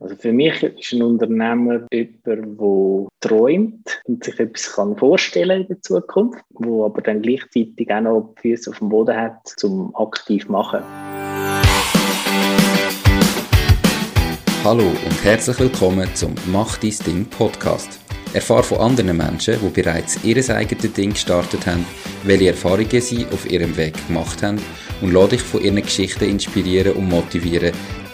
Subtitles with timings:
[0.00, 5.68] Also für mich ist ein Unternehmer jemand, der träumt und sich etwas kann vorstellen in
[5.68, 9.94] der Zukunft, wo aber dann gleichzeitig auch noch die Füße auf dem Boden hat, zum
[9.94, 10.80] aktiv machen.
[14.64, 18.00] Hallo und herzlich willkommen zum Mach dein Ding Podcast.
[18.32, 21.86] Erfahre von anderen Menschen, die bereits ihr eigenes Ding gestartet haben,
[22.24, 24.60] welche Erfahrungen sie auf ihrem Weg gemacht haben
[25.00, 27.72] und lade dich von ihren Geschichten inspirieren und motivieren,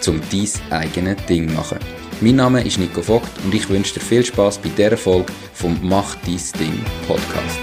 [0.08, 1.78] um dein eigenes Ding machen.
[2.20, 5.78] Mein Name ist Nico Vogt und ich wünsche dir viel Spaß bei dieser Folge vom
[5.82, 7.58] Mach dein Ding Podcast.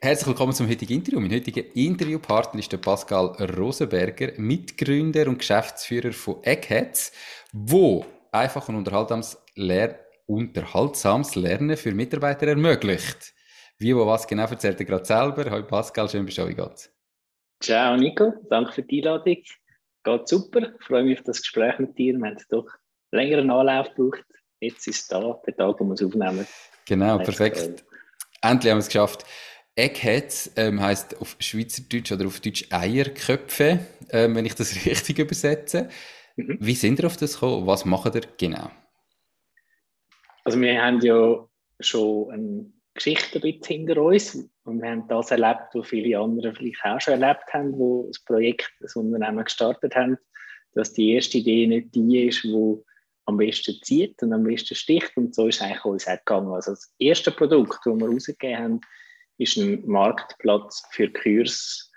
[0.00, 1.20] Herzlich willkommen zum heutigen Interview.
[1.20, 7.12] Mein heutiger Interviewpartner ist der Pascal Rosenberger, Mitgründer und Geschäftsführer von Eggheads,
[7.52, 13.32] wo einfach ein unterhaltsames, Lehr unterhaltsames Lernen für Mitarbeiter ermöglicht.
[13.78, 15.50] Wie, wo, was genau erzählt er gerade selber.
[15.50, 16.91] Hallo Pascal, schön bist du, geht's?
[17.62, 19.36] Ciao Nico, danke für die Einladung.
[20.02, 22.18] Geht super, ich freue mich auf das Gespräch mit dir.
[22.18, 22.66] Wir haben doch
[23.12, 24.24] längeren Anlauf gebraucht.
[24.58, 26.44] Jetzt ist es da, der Tag, wo wir es aufnehmen.
[26.86, 27.84] Genau, perfekt.
[28.40, 29.24] Endlich haben wir es geschafft.
[29.76, 33.78] Eggheads ähm, heißt auf Schweizerdeutsch oder auf Deutsch Eierköpfe,
[34.10, 35.88] ähm, wenn ich das richtig übersetze.
[36.34, 36.58] Mhm.
[36.60, 37.64] Wie sind ihr auf das gekommen?
[37.68, 38.72] Was macht ihr genau?
[40.42, 41.46] Also wir haben ja
[41.78, 46.54] schon eine Geschichte ein bisschen hinter uns und wir haben das erlebt, was viele andere
[46.54, 50.16] vielleicht auch schon erlebt haben, wo das Projekt, das Unternehmen gestartet haben,
[50.74, 52.76] dass die erste Idee nicht die ist, die
[53.26, 55.16] am besten zieht und am besten sticht.
[55.16, 56.52] Und so ist es eigentlich uns auch gegangen.
[56.52, 58.80] Also das erste Produkt, das wir rausgegeben haben,
[59.38, 61.90] ist ein Marktplatz für Kurs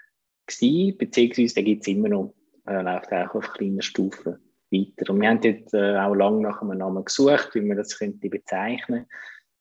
[0.47, 2.33] gewesen, beziehungsweise den gibt es immer noch.
[2.65, 4.39] Er läuft auch auf kleiner Stufe
[4.71, 5.11] weiter.
[5.11, 8.29] Und wir haben jetzt äh, auch lange nach einem Namen gesucht, wie man das könnte
[8.29, 9.09] bezeichnen könnte.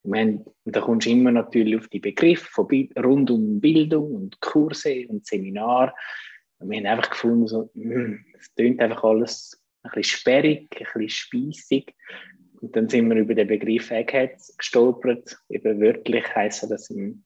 [0.05, 2.67] Und da kommst du immer natürlich auf die Begriffe von
[2.99, 5.95] rund um Bildung und Kurse und Seminar.
[6.61, 11.09] Wir haben einfach gefunden, so, hm, es tönt einfach alles ein bisschen sperrig, ein bisschen
[11.09, 11.95] speissig.
[12.61, 15.37] Und dann sind wir über den Begriff Eggheads gestolpert.
[15.49, 17.25] Eben wörtlich heisst das im,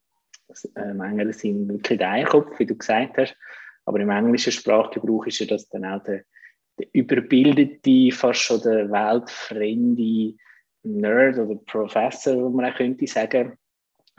[0.49, 3.37] äh, im Englischen wirklich der Einkopf, wie du gesagt hast.
[3.87, 6.23] Aber im englischen Sprachgebrauch ist ja das dann auch der,
[6.79, 10.37] der überbildete, fast schon der weltfremde
[10.83, 13.57] Nerd oder Professor, wo man auch könnte sagen.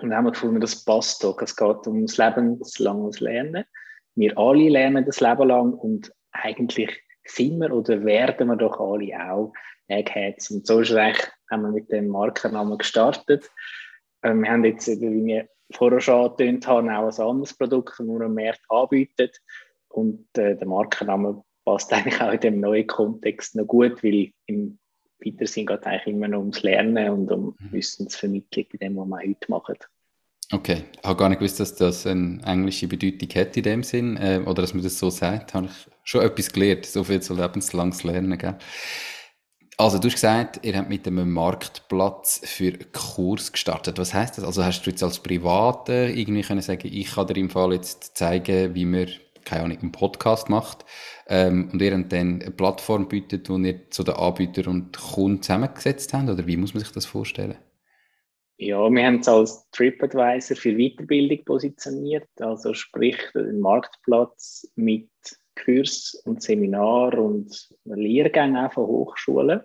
[0.01, 1.41] Und dann haben wir gefunden, das passt doch.
[1.41, 3.65] Es geht um das lebenslanges Lernen.
[4.15, 9.31] Wir alle lernen das Leben lang und eigentlich sind wir oder werden wir doch alle
[9.31, 9.53] auch
[9.87, 10.51] Eggheads.
[10.51, 13.49] Und so ist eigentlich, haben wir mit dem Markennamen gestartet.
[14.23, 18.05] Ähm, wir haben jetzt, wie wir vorher schon angetönt haben, auch ein anderes Produkt, das
[18.05, 19.29] wir am Markt anbieten.
[19.89, 24.79] Und äh, der Markenname passt eigentlich auch in dem neuen Kontext noch gut, weil im
[25.23, 27.71] weiter sind geht eigentlich immer noch ums Lernen und um mhm.
[27.71, 29.75] Wissensvermittlung bei dem, was wir heute machen.
[30.51, 34.17] Okay, ich habe gar nicht gewusst, dass das eine englische Bedeutung hat in dem Sinn,
[34.17, 37.35] äh, oder dass man das so sagt, habe ich schon etwas gelernt, so viel zu
[37.35, 38.57] lebenslanges Lernen, gell?
[39.77, 43.97] Also, du hast gesagt, ihr habt mit einem Marktplatz für Kurs gestartet.
[43.97, 44.43] Was heißt das?
[44.43, 48.17] Also, hast du jetzt als Private irgendwie können sagen, ich kann dir im Fall jetzt
[48.17, 49.07] zeigen, wie man
[49.49, 50.85] keine Ahnung, einen Podcast macht
[51.27, 56.13] ähm, und ihr dann eine Plattform bietet, wo ihr zu den Anbietern und Kunden zusammengesetzt
[56.13, 56.29] habt?
[56.29, 57.57] Oder wie muss man sich das vorstellen?
[58.57, 65.09] Ja, wir haben es als TripAdvisor für Weiterbildung positioniert, also sprich den Marktplatz mit
[65.55, 69.61] Kurs und Seminar und Lehrgängen auch von Hochschulen.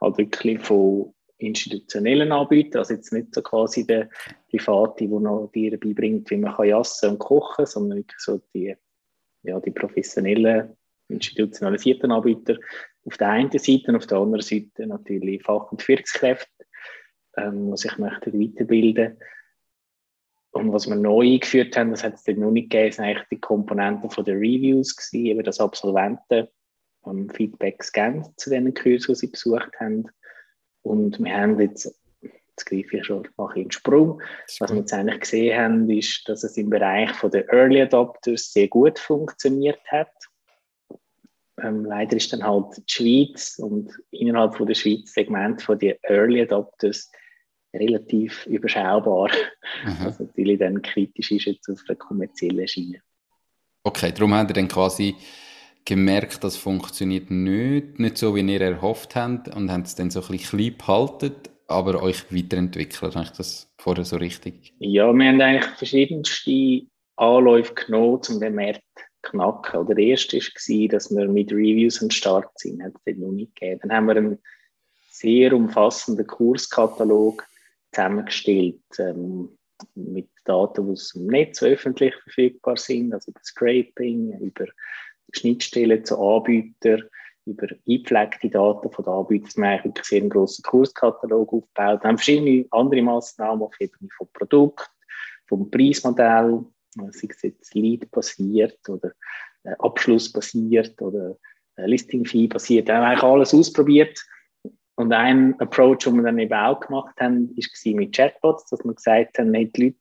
[0.00, 4.08] Halt wirklich von institutionellen Anbietern, also jetzt nicht so quasi der
[4.50, 8.76] Private, der noch dir beibringt, wie man kann jassen und kochen, sondern wirklich so die,
[9.42, 10.76] ja, die professionellen,
[11.08, 12.58] institutionalisierten Anbieter
[13.04, 16.64] auf der einen Seite und auf der anderen Seite natürlich Fach- und Führungskräfte,
[17.36, 19.18] ähm, die sich möchten weiterbilden
[20.54, 23.28] und was wir neu eingeführt haben, das hat es dann noch nicht gegeben, sind eigentlich
[23.28, 26.46] die Komponenten von den Reviews gewesen, eben dass Absolventen
[27.04, 30.06] ähm, Feedbacks geben zu den Kursen, die sie besucht haben.
[30.84, 34.22] Und wir haben jetzt, jetzt greife ich schon, mache ich einen Sprung.
[34.60, 38.68] Was wir jetzt eigentlich gesehen haben, ist, dass es im Bereich der Early Adopters sehr
[38.68, 40.12] gut funktioniert hat.
[41.62, 45.94] Ähm, leider ist dann halt die Schweiz und innerhalb von der Schweiz Segment von den
[46.02, 47.10] Early Adopters
[47.72, 49.30] relativ überschaubar.
[49.84, 50.04] Mhm.
[50.04, 53.00] Was natürlich dann kritisch ist jetzt auf der kommerziellen Schiene.
[53.84, 55.14] Okay, darum haben wir dann quasi
[55.84, 60.20] gemerkt, das funktioniert nicht, nicht so, wie ihr erhofft habt und habt es dann so
[60.20, 61.34] ein bisschen klein behalten,
[61.66, 63.14] aber euch weiterentwickelt.
[63.14, 64.74] Habe ich das vorher so richtig?
[64.78, 66.86] Ja, wir haben eigentlich verschiedenste
[67.16, 69.86] Anläufe genommen, um den Markt zu knacken.
[69.86, 72.82] der erste war, dass wir mit Reviews am Start sind.
[72.82, 73.80] Hat es noch nicht gegeben.
[73.82, 74.38] Dann haben wir einen
[75.10, 77.46] sehr umfassenden Kurskatalog
[77.92, 79.56] zusammengestellt ähm,
[79.94, 84.66] mit Daten, die aus dem Netz öffentlich verfügbar sind, also über Scraping, über
[85.34, 87.04] Schnittstellen zu Anbietern,
[87.46, 92.02] über eingepflegte Daten von den Anbietern, dass wir eigentlich wirklich sehr einen grossen Kurskatalog aufgebaut
[92.02, 94.90] Wir haben verschiedene andere Massnahmen auf Ebene vom Produkt,
[95.46, 96.64] vom Preismodell,
[97.10, 99.12] sei es jetzt Lead-basiert oder
[99.64, 101.36] äh, Abschluss-basiert oder
[101.76, 102.88] äh, Listing-Fee-basiert.
[102.88, 104.24] Wir haben eigentlich alles ausprobiert.
[104.96, 108.94] Und ein Approach, den wir dann eben auch gemacht haben, war mit Chatbots, dass wir
[108.94, 109.96] gesagt haben, die Leute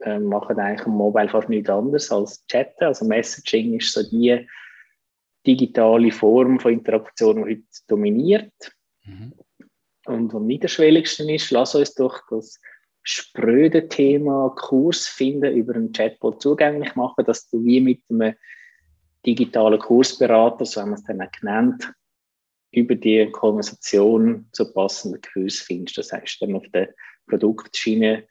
[0.00, 2.84] äh, machen eigentlich am Mobile fast nichts anderes als chatten.
[2.84, 4.46] Also Messaging ist so die
[5.46, 8.52] digitale Form von Interaktion, die heute dominiert.
[9.04, 9.32] Mhm.
[10.06, 12.60] Und am niederschwelligsten ist, lass uns doch das
[13.02, 18.34] spröde Thema Kurs finden über einen Chatbot zugänglich machen, dass du wie mit einem
[19.24, 21.92] digitalen Kursberater, so haben wir es dann auch genannt,
[22.72, 25.98] über die Konversation zu passenden Kurs findest.
[25.98, 26.94] Das heißt, dann auf der
[27.28, 28.26] Produktschiene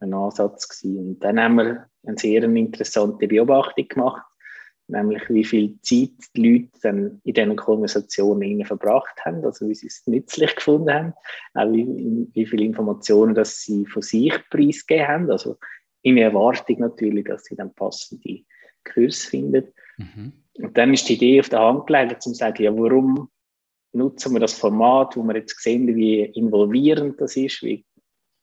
[0.00, 0.98] ein Ansatz gewesen.
[0.98, 4.24] Und dann haben wir eine sehr interessante Beobachtung gemacht,
[4.86, 9.88] nämlich wie viel Zeit die Leute dann in diesen Konversationen verbracht haben, also wie sie
[9.88, 11.14] es nützlich gefunden haben,
[11.54, 15.56] auch wie, wie viele Informationen dass sie von sich preisgegeben haben, also
[16.02, 18.40] in Erwartung natürlich, dass sie dann passende
[18.84, 19.68] Kurs finden.
[19.98, 20.32] Mhm.
[20.54, 23.28] Und dann ist die Idee auf der Hand gelegt, um zu sagen, ja, warum
[23.92, 27.84] nutzen wir das Format, wo wir jetzt sehen, wie involvierend das ist, wie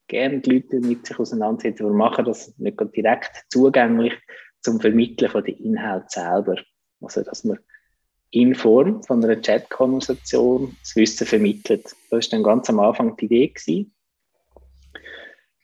[0.07, 1.85] gerne die Leute mit sich auseinandersetzen.
[1.85, 4.13] Wir machen das nicht direkt zugänglich
[4.61, 6.55] zum Vermitteln von den Inhalten selber.
[7.01, 7.59] Also, dass man
[8.31, 11.85] in Form von einer Chat-Konversation das Wissen vermittelt.
[11.85, 13.47] Das war dann ganz am Anfang die Idee.
[13.47, 13.93] Gewesen.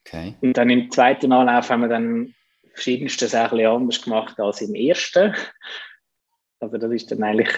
[0.06, 0.36] Okay.
[0.42, 2.34] Und dann im zweiten Anlauf haben wir dann
[2.74, 5.34] verschiedenste Sachen anders gemacht als im ersten.
[6.60, 7.50] Also das ist dann eigentlich,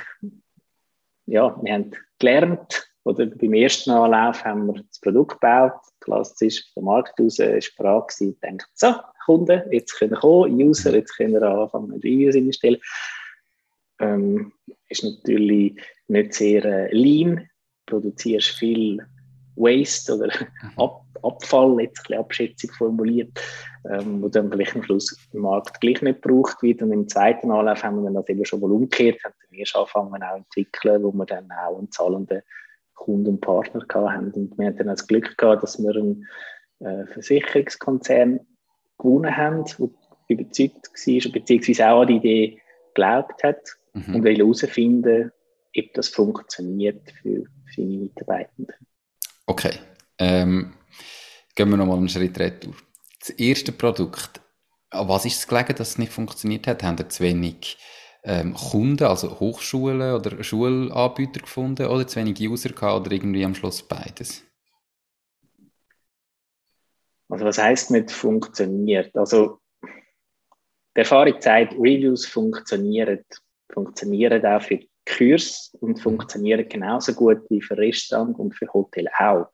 [1.25, 5.74] ja, wir haben gelernt, oder beim ersten Anlauf haben wir das Produkt gebaut,
[6.04, 8.94] klassisch vom Markt raus, ist bereit gewesen, denkt, so,
[9.26, 12.80] Kunden, jetzt können kommen, User, jetzt können wir anfangen, Reviews einstellen.
[14.00, 14.52] Ähm,
[14.90, 17.50] ist natürlich nicht sehr äh, lean,
[17.86, 19.00] produzierst viel
[19.56, 20.80] Waste oder mhm.
[20.80, 23.40] Ab Abfall, jetzt ein bisschen Abschätzung formuliert,
[23.90, 26.82] ähm, wo dann vielleicht am Schluss im Markt gleich nicht gebraucht wird.
[26.82, 29.76] Und im zweiten Anlauf haben wir dann das eben schon mal umgekehrt, haben dann erst
[29.76, 32.42] angefangen auch entwickeln, wo wir dann auch einen zahlenden
[32.95, 34.31] Kunden und Partner haben.
[34.31, 36.28] Und wir hatten dann das Glück gehabt, dass wir einen
[36.80, 38.40] äh, Versicherungskonzern
[38.98, 39.90] gewonnen haben, der
[40.28, 42.62] überzeugt war, beziehungsweise auch an die Idee
[42.94, 43.62] geglaubt hat
[43.94, 44.16] mhm.
[44.16, 45.31] und will herausfinden,
[45.78, 47.45] ob das funktioniert für
[47.75, 48.75] seine Mitarbeitenden.
[49.45, 49.74] Okay.
[50.19, 50.74] Ähm,
[51.56, 52.75] gehen wir nochmal einen Schritt retour.
[53.19, 54.42] Das erste Produkt,
[54.92, 56.84] an was ist es gelegen, dass es nicht funktioniert hat?
[56.84, 57.78] Haben ihr zu wenig
[58.24, 63.56] ähm, Kunden, also Hochschulen oder Schulanbieter gefunden oder zu wenig User gehabt oder irgendwie am
[63.56, 64.46] Schluss beides?
[67.30, 69.16] Also was heißt nicht funktioniert?
[69.16, 69.60] Also
[70.96, 73.20] die Erfahrung zeigt, Reviews funktionieren,
[73.72, 79.48] funktionieren auch für Kurs und funktionieren genauso gut wie für Restaurant und für Hotel auch.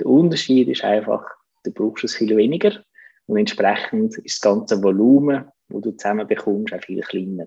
[0.00, 1.22] Der Unterschied ist einfach,
[1.64, 2.82] du brauchst es viel weniger
[3.26, 7.46] und entsprechend ist das ganze Volumen, das du zusammen bekommst, auch viel kleiner.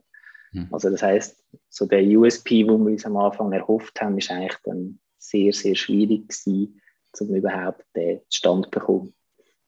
[0.53, 0.67] Mhm.
[0.71, 4.57] Also das heißt, so der USP, wo wir uns am Anfang erhofft haben, ist eigentlich
[4.63, 6.81] dann sehr, sehr schwierig gewesen,
[7.19, 9.13] um überhaupt den Stand zu bekommen.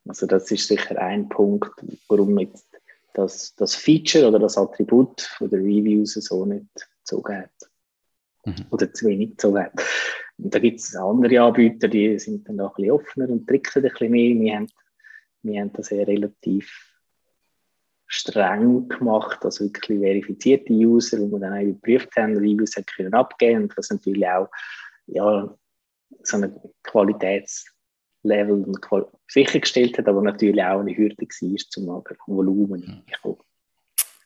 [0.07, 1.73] Also das ist sicher ein Punkt,
[2.07, 2.67] warum jetzt
[3.13, 6.67] das, das Feature oder das Attribut von der Reviews so nicht
[6.99, 7.51] gezogen hat.
[8.45, 8.65] Mhm.
[8.69, 9.73] Oder zu wenig gezogen hat.
[10.37, 13.83] Und da gibt es andere Anbieter, die sind dann auch ein bisschen offener und tricksen
[13.83, 14.35] ein bisschen mehr.
[14.35, 14.67] Wir haben,
[15.43, 16.94] wir haben das eher relativ
[18.07, 23.63] streng gemacht, also wirklich verifizierte User, die wir dann auch überprüft haben, Reviews können abgeben
[23.63, 24.49] und was natürlich auch
[25.07, 25.55] ja,
[26.23, 28.65] so ein Qualitätslevel
[29.27, 31.87] sichergestellt hat, aber natürlich auch eine Hürde war, zum
[32.27, 33.37] Volumen zu bekommen.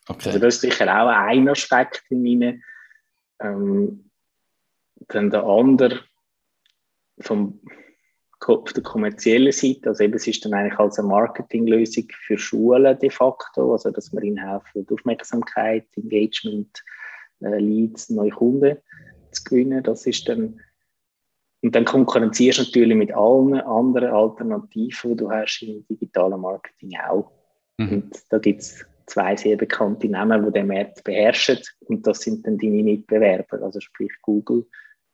[0.08, 0.26] Okay.
[0.26, 2.64] Also das ist sicher auch ein Aspekt in meinen
[3.40, 4.10] ähm,
[5.08, 6.00] dann der andere
[7.20, 7.60] vom,
[8.46, 12.98] auf der kommerziellen Seite, also eben, es ist dann eigentlich als eine Marketinglösung für Schulen
[12.98, 16.82] de facto, also dass man ihnen helfen, Aufmerksamkeit, Engagement,
[17.42, 18.78] äh, Leads, neue Kunden
[19.30, 19.82] zu gewinnen.
[19.82, 20.60] Das ist dann
[21.62, 26.92] und dann konkurrenzierst du natürlich mit allen anderen Alternativen, die du hast im digitalen Marketing
[27.06, 27.30] auch.
[27.76, 27.92] Mhm.
[27.92, 31.58] Und da gibt es zwei sehr bekannte Namen, die den Markt beherrschen.
[31.80, 34.66] Und das sind dann deine Mitbewerber, also sprich Google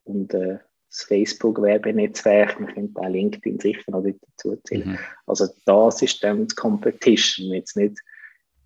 [0.05, 0.59] und äh,
[0.97, 2.59] das Facebook-Werbenetzwerk.
[2.59, 4.91] Man könnte auch LinkedIn sicher noch dazu zählen.
[4.91, 4.99] Mhm.
[5.27, 7.99] Also das ist dann die Competition, jetzt nicht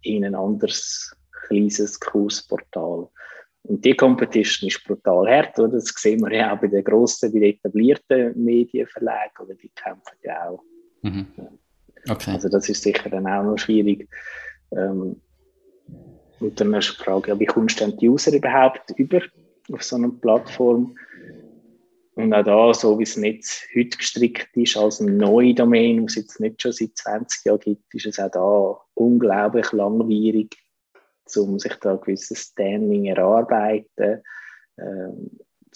[0.02, 1.14] in ein anderes
[1.46, 3.08] kleines Kursportal.
[3.62, 5.72] Und die Competition ist brutal hart, oder?
[5.72, 10.16] Das sehen wir ja auch bei den grossen, bei den etablierten Medienverlagen, oder die kämpfen
[10.22, 10.62] ja auch.
[11.02, 11.26] Mhm.
[12.08, 12.30] Okay.
[12.30, 14.08] Also das ist sicher dann auch noch schwierig.
[14.72, 15.20] Ähm,
[16.38, 19.20] Und dann ist die Frage, wie kommst du denn die User überhaupt über
[19.72, 20.96] auf so einer Plattform?
[22.14, 26.12] Und auch da, so wie es Netz heute gestrickt ist, als eine neue Domain, was
[26.12, 30.56] es jetzt nicht schon seit 20 Jahren gibt, ist es auch da unglaublich langwierig,
[31.36, 34.22] um sich da ein gewisses Standing erarbeiten,
[34.78, 35.30] ähm,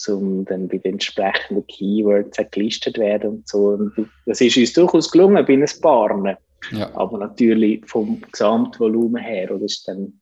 [0.09, 3.69] um dann bei den entsprechenden Keywords gelistet werden und so.
[3.69, 6.37] Und das ist uns durchaus gelungen bei ein paar.
[6.71, 6.93] Ja.
[6.95, 10.19] Aber natürlich vom Gesamtvolumen her, oder ist dann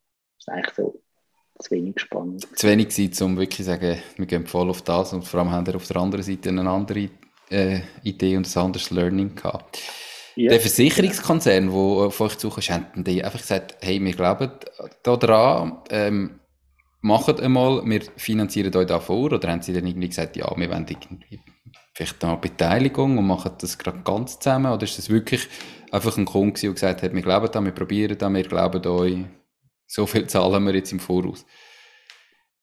[0.48, 1.03] eigentlich so
[1.64, 2.48] zu wenig spannend.
[2.56, 5.52] Zu wenig gewesen, um wirklich zu sagen, wir gehen voll auf das und vor allem
[5.52, 7.10] haben wir auf der anderen Seite eine andere
[7.50, 9.80] äh, Idee und ein anderes Learning gehabt.
[10.36, 10.50] Ja.
[10.50, 14.52] Der Versicherungskonzern, der auf euch zukommt, haben die einfach gesagt, hey, wir glauben
[15.04, 16.40] da dran, ähm,
[17.02, 20.70] macht einmal, wir finanzieren euch da vor, oder haben sie dann irgendwie gesagt, ja, wir
[20.70, 21.40] wollen irgendwie
[21.94, 25.48] vielleicht da Beteiligung und machen das gerade ganz zusammen, oder ist das wirklich
[25.92, 29.18] einfach ein Kunde, der gesagt hat, wir glauben da, wir probieren da, wir glauben euch,
[29.94, 31.46] so viel zahlen wir jetzt im Voraus?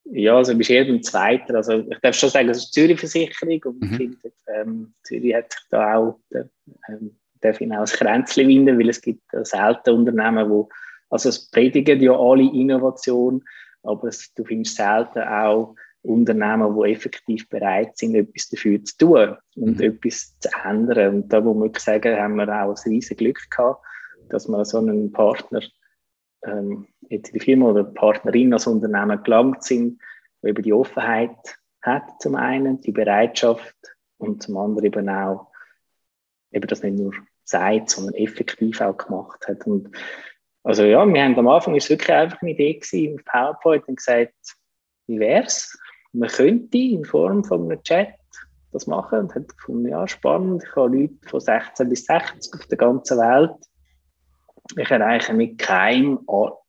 [0.04, 1.54] Ja, also bist jedem Zweiter.
[1.54, 3.92] Also ich darf schon sagen, es ist Zürich-Versicherung und mhm.
[3.92, 8.78] ich finde, ähm, Zürich hat sich da auch, ähm, darf ich auch das Kränzchen winden,
[8.78, 10.68] weil es gibt selten Unternehmen, wo,
[11.08, 13.44] also es predigen ja alle Innovation,
[13.84, 19.36] aber es, du findest selten auch Unternehmen, die effektiv bereit sind, etwas dafür zu tun
[19.54, 19.84] und mhm.
[19.84, 21.14] etwas zu ändern.
[21.14, 23.84] Und da muss ich sagen, haben wir auch ein riesiges Glück gehabt,
[24.30, 25.62] dass wir so einen Partner
[26.44, 30.00] ähm, jetzt die Firma oder Partnerin als Unternehmen gelangt sind,
[30.42, 31.36] die eben die Offenheit
[31.82, 33.76] hat zum einen, die Bereitschaft
[34.18, 35.50] und zum anderen eben auch
[36.52, 37.12] eben das nicht nur
[37.44, 39.66] sagt, sondern effektiv auch gemacht hat.
[39.66, 39.90] Und
[40.62, 43.96] also ja, wir haben am Anfang ist wirklich einfach eine Idee gewesen, auf PowerPoint und
[43.96, 44.34] gesagt,
[45.06, 45.78] wie wär's?
[46.12, 48.14] Man könnte in Form von einem Chat
[48.72, 50.62] das machen und hat gefunden, ja, spannend.
[50.64, 53.56] Ich habe Leute von 16 bis 60 auf der ganzen Welt.
[54.76, 56.20] Ich erreiche mit keinem,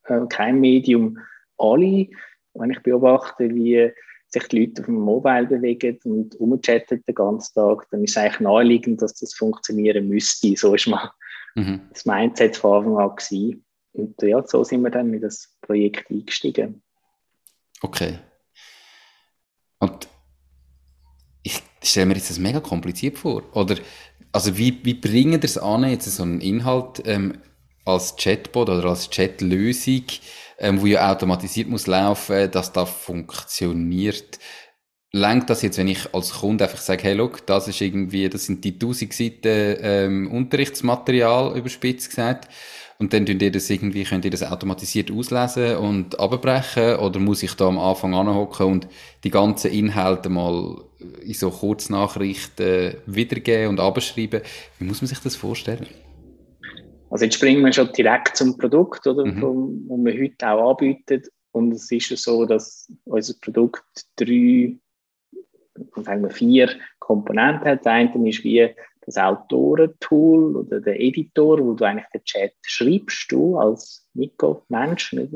[0.05, 1.17] äh, keinem Medium
[1.57, 2.07] alle.
[2.53, 3.91] Wenn ich beobachte, wie
[4.27, 8.17] sich die Leute auf dem Mobile bewegen und umchatten den ganzen Tag, dann ist es
[8.17, 10.55] eigentlich naheliegend, dass das funktionieren müsste.
[10.55, 11.11] So ist mal
[11.55, 11.81] mhm.
[11.91, 13.65] das Mindset von Anfang an gewesen.
[13.93, 16.81] Und ja, so sind wir dann in das Projekt eingestiegen.
[17.81, 18.19] Okay.
[19.79, 20.07] Und
[21.43, 23.43] ich stelle mir jetzt das mega kompliziert vor.
[23.53, 23.75] Oder,
[24.31, 27.39] also wie, wie bringen es an, jetzt so einen Inhalt ähm,
[27.85, 30.03] als Chatbot oder als Chatlösung,
[30.59, 34.39] ähm, wo ja automatisiert muss laufen, dass das funktioniert?
[35.13, 38.45] Lenkt das jetzt, wenn ich als Kunde einfach sage, hey, look, das ist irgendwie, das
[38.45, 42.47] sind die 1000 Seiten ähm, Unterrichtsmaterial, überspitzt gesagt,
[43.01, 47.41] und dann könnt ihr das irgendwie, könnt ihr das automatisiert auslesen und abbrechen oder muss
[47.41, 48.87] ich da am Anfang anhocken und
[49.23, 50.83] die ganzen Inhalte mal
[51.25, 54.41] in so Kurznachrichten wiedergeben und abschreiben?
[54.77, 55.87] Wie muss man sich das vorstellen?
[57.11, 59.37] Also jetzt springen wir schon direkt zum Produkt, oder, mhm.
[59.37, 61.23] vom, was wir heute auch anbieten.
[61.51, 63.83] Und es ist ja so, dass unser Produkt
[64.15, 64.77] drei,
[65.97, 67.85] sagen wir vier Komponenten hat.
[67.85, 68.73] Das eine ist wie
[69.05, 75.33] das Autorentool oder der Editor, wo du eigentlich den Chat schreibst, du als Nico-Mensch, nicht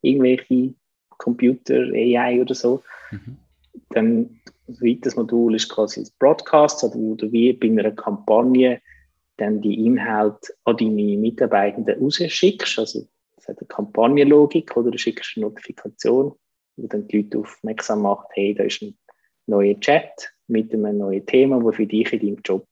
[0.00, 0.74] irgendwelche
[1.18, 2.82] Computer, AI oder so.
[3.10, 3.36] Mhm.
[3.90, 4.40] Dann
[5.02, 8.80] das Modul ist quasi das Broadcast, also wo du wie bei einer Kampagne
[9.36, 12.78] dann die Inhalte an deine Mitarbeitenden rausschickst.
[12.78, 16.34] Also das hat eine Kampagnenlogik oder du schickst eine Notifikation,
[16.76, 18.96] wo dann die Leute aufmerksam macht, hey, da ist ein
[19.46, 22.66] neuer Chat mit einem neuen Thema, das für dich in deinem Job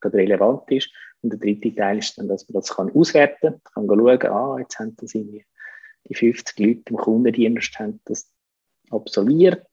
[0.00, 0.90] gerade relevant ist.
[1.22, 4.56] Und der dritte Teil ist dann, dass man das kann auswerten kann, kann schauen, ah,
[4.58, 5.44] jetzt haben das irgendwie
[6.08, 8.30] die 50 Leute im Kundendienst haben das
[8.90, 9.66] absolviert.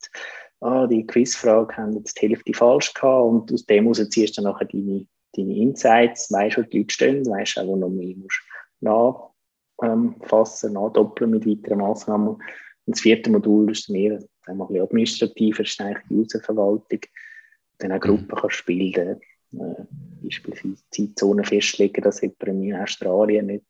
[0.59, 4.41] Ah, die Quizfrage haben jetzt die Hälfte falsch gehabt und aus dem heraus ziehst du
[4.41, 8.15] dann nachher deine, deine Insights, weißt, wo die Leute stehen, weißt auch, wo noch mehr
[8.15, 8.41] musst
[8.81, 12.27] nachfassen, ähm, nachdoppeln mit weiteren Massnahmen.
[12.27, 12.41] Und
[12.85, 16.99] das vierte Modul ist mehr ein bisschen administrativer, ist eigentlich die Userverwaltung.
[17.79, 18.39] Dann auch Gruppen mhm.
[18.39, 19.19] kannst bilden
[19.53, 19.83] äh,
[20.21, 23.65] beispielsweise Zeitzonen festlegen, dass jemand in Australien nicht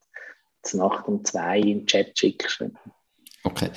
[0.63, 2.63] zur Nacht um zwei im Chat schickt.
[3.43, 3.69] Okay.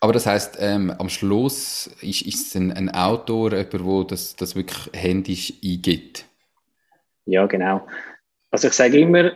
[0.00, 4.36] Aber das heißt, ähm, am Schluss ist, ist es ein, ein Autor, jemand, der das,
[4.36, 6.26] das wirklich händisch eingibt?
[7.26, 7.86] Ja, genau.
[8.50, 9.32] Also ich sage immer,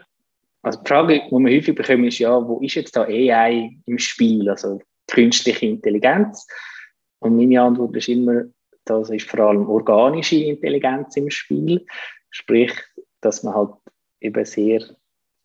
[0.62, 3.98] also die Frage, die wir häufig bekommen, ist ja, wo ist jetzt da AI im
[3.98, 6.46] Spiel, also künstliche Intelligenz?
[7.18, 8.44] Und meine Antwort ist immer,
[8.84, 11.84] da ist vor allem organische Intelligenz im Spiel.
[12.30, 12.72] Sprich,
[13.20, 13.70] dass man halt
[14.20, 14.82] eben sehr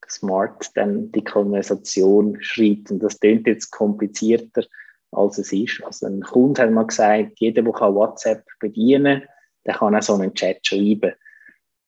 [0.10, 2.92] smart dann die Konversation schreibt.
[2.92, 4.64] Und das klingt jetzt komplizierter,
[5.12, 5.84] als es ist.
[5.84, 9.30] Also ein Kunde hat mal gesagt, jeder, der WhatsApp bedienen kann,
[9.66, 11.14] der kann auch so einen Chat schreiben.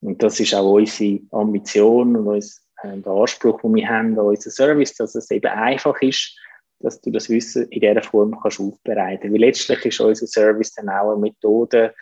[0.01, 4.25] Und das ist auch unsere Ambition und unser, äh, der Anspruch, den wir haben an
[4.25, 6.37] unseren Service, dass es eben einfach ist,
[6.79, 9.33] dass du das Wissen in dieser Form kannst aufbereiten.
[9.33, 11.93] Weil letztlich ist unser Service dann auch eine Methode,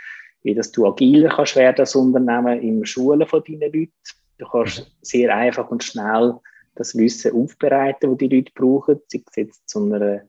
[0.44, 3.94] wie dass du agiler kannst werden als Unternehmen im Schulen von deinen Leuten.
[4.38, 6.36] Du kannst sehr einfach und schnell
[6.76, 10.24] das Wissen aufbereiten, das die Leute brauchen, sei es jetzt zu einer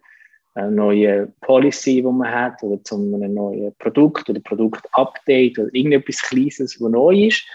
[0.56, 6.22] äh, neuen Policy, die man hat, oder zu einem neuen Produkt oder Produktupdate oder irgendetwas
[6.22, 7.46] Kleines, das neu ist,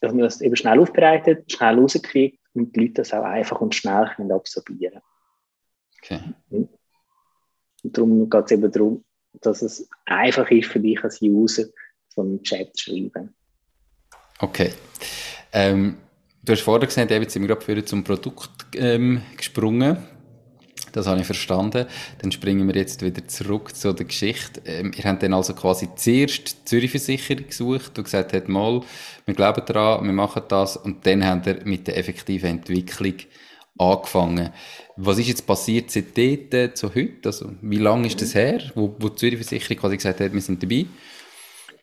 [0.00, 3.74] dass man das eben schnell aufbereitet, schnell rauskriegt und die Leute das auch einfach und
[3.74, 5.00] schnell können absorbieren
[6.00, 6.20] Okay.
[6.50, 6.68] Und
[7.82, 9.04] darum geht es eben darum,
[9.40, 11.64] dass es einfach ist für dich als User,
[12.08, 13.34] so einen Chat zu schreiben.
[14.38, 14.72] Okay.
[15.52, 15.96] Ähm,
[16.44, 19.96] du hast vorher gesagt, eben sind wir gerade zum Produkt ähm, gesprungen.
[20.96, 21.84] Das habe ich verstanden.
[22.22, 24.62] Dann springen wir jetzt wieder zurück zu der Geschichte.
[24.64, 28.80] Ähm, ihr habt dann also quasi zuerst die Zürich-Versicherung gesucht und gesagt, hat mal,
[29.26, 33.12] wir glauben daran, wir machen das und dann habt ihr mit der effektiven Entwicklung
[33.76, 34.54] angefangen.
[34.96, 37.26] Was ist jetzt passiert seit dort zu heute?
[37.26, 40.62] Also, wie lange ist das her, wo, wo die Zürich-Versicherung quasi gesagt hat, wir sind
[40.62, 40.86] dabei?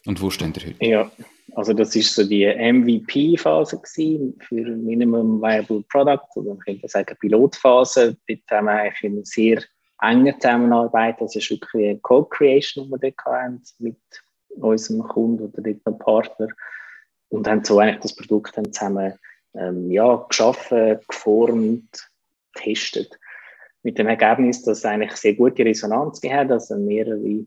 [0.08, 0.86] Und wo stehen ihr heute?
[0.86, 1.12] Ja,
[1.56, 8.18] also das ist so die MVP-Phase für Minimum Viable Product, oder man könnte sagen Pilotphase.
[8.28, 9.62] Dort haben wir eigentlich in sehr
[10.02, 13.98] enger Zusammenarbeit, das ist wirklich eine Co-Creation, die wir dort haben mit
[14.56, 16.48] unserem Kunden oder noch Partner
[17.30, 19.14] und haben so eigentlich das Produkt dann zusammen
[19.56, 22.10] ähm, ja, geschaffen, geformt,
[22.54, 23.18] getestet.
[23.84, 27.46] Mit dem Ergebnis, dass es eigentlich sehr gute Resonanz gehabt also mehrere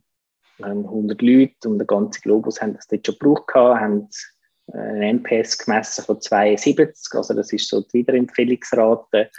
[0.61, 4.09] 100 Leute und der ganze Globus haben das dort schon gebraucht, haben
[4.73, 9.31] äh, einen NPS gemessen von 72, also das ist so die Wiederempfehlungsrate,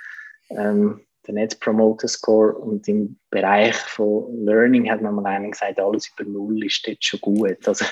[0.49, 5.79] ähm, der Net Promoter Score und im Bereich von Learning hat man mal einen gesagt,
[5.79, 7.67] alles über Null ist dort schon gut.
[7.67, 7.85] Also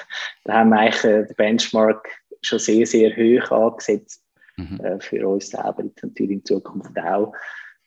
[0.46, 2.08] da haben wir eigentlich äh, den Benchmark
[2.42, 4.24] schon sehr, sehr hoch angesetzt
[4.56, 4.80] mhm.
[4.82, 7.34] äh, für uns selber, natürlich in Zukunft auch.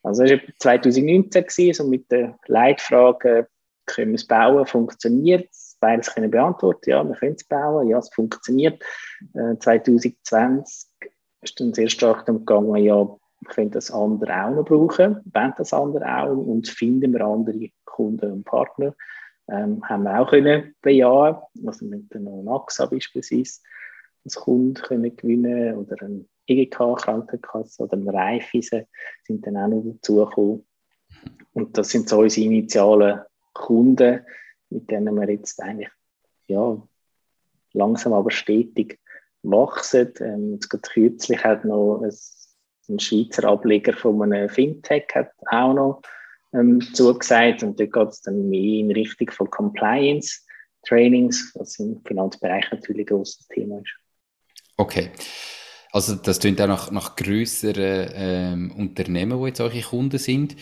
[0.02, 3.48] Also das war 2019 gewesen, so mit der Leitfrage,
[3.88, 5.76] können wir es bauen, funktioniert es?
[5.80, 8.82] Beides können beantworten, ja, wir können es bauen, ja, es funktioniert.
[9.34, 10.88] Äh, 2020
[11.42, 13.08] ist dann sehr stark darum gegangen, ja,
[13.46, 18.32] können das andere auch noch brauchen, wollen das andere auch und finden wir andere Kunden
[18.32, 18.94] und Partner.
[19.48, 23.60] Ähm, haben wir auch können bejahen, also mit der AXA beispielsweise
[24.24, 28.86] als Kunden können gewinnen oder ein EGK, Krankenkasse oder ein Raiffeisen
[29.24, 30.66] sind dann auch noch dazugekommen.
[31.54, 33.20] Und das sind so unsere initialen
[33.58, 34.24] Kunden,
[34.70, 35.90] mit denen wir jetzt eigentlich
[36.46, 36.80] ja,
[37.72, 38.98] langsam aber stetig
[39.42, 40.12] wachsen.
[40.20, 42.12] Ähm, jetzt gerade kürzlich hat noch ein,
[42.88, 46.02] ein Schweizer Ableger von einem Fintech hat auch noch
[46.52, 50.40] ähm, zugesagt und dort geht es dann mehr in Richtung von Compliance
[50.86, 53.92] Trainings, was im Finanzbereich natürlich ein großes Thema ist.
[54.76, 55.10] Okay.
[55.90, 60.56] Also das klingt auch nach, nach grösseren ähm, Unternehmen, die jetzt eure Kunden sind.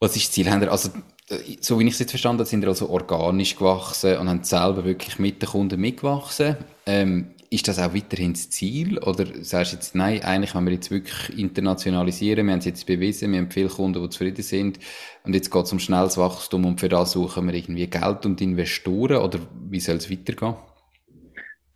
[0.00, 0.50] Was ist das Ziel?
[0.50, 0.88] Haben also,
[1.28, 4.42] äh, so wie ich es jetzt verstanden habe, sind ihr also organisch gewachsen und haben
[4.42, 6.56] selber wirklich mit den Kunden mitgewachsen.
[6.86, 8.98] Ähm, ist das auch weiterhin das Ziel?
[8.98, 12.86] Oder sagst du jetzt, nein, eigentlich, wenn wir jetzt wirklich internationalisieren, wir haben es jetzt
[12.86, 14.78] bewiesen, wir haben viele Kunden, die zufrieden sind
[15.24, 18.40] und jetzt geht es um schnelles Wachstum und für das suchen wir irgendwie Geld und
[18.40, 20.54] Investoren oder wie soll es weitergehen?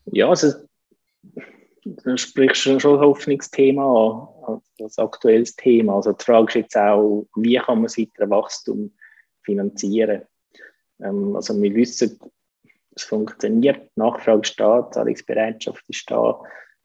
[0.06, 0.52] Ja, also
[1.84, 5.96] du sprichst schon, ein Hoffnungsthema an, als aktuelles Thema.
[5.96, 8.92] Also die Frage ist jetzt auch, wie kann man das weitere Wachstum
[9.42, 10.22] finanzieren?
[11.00, 12.18] Ähm, also wir wissen,
[12.96, 16.40] es funktioniert, Nachfrage steht, Zahlungsbereitschaft ist da.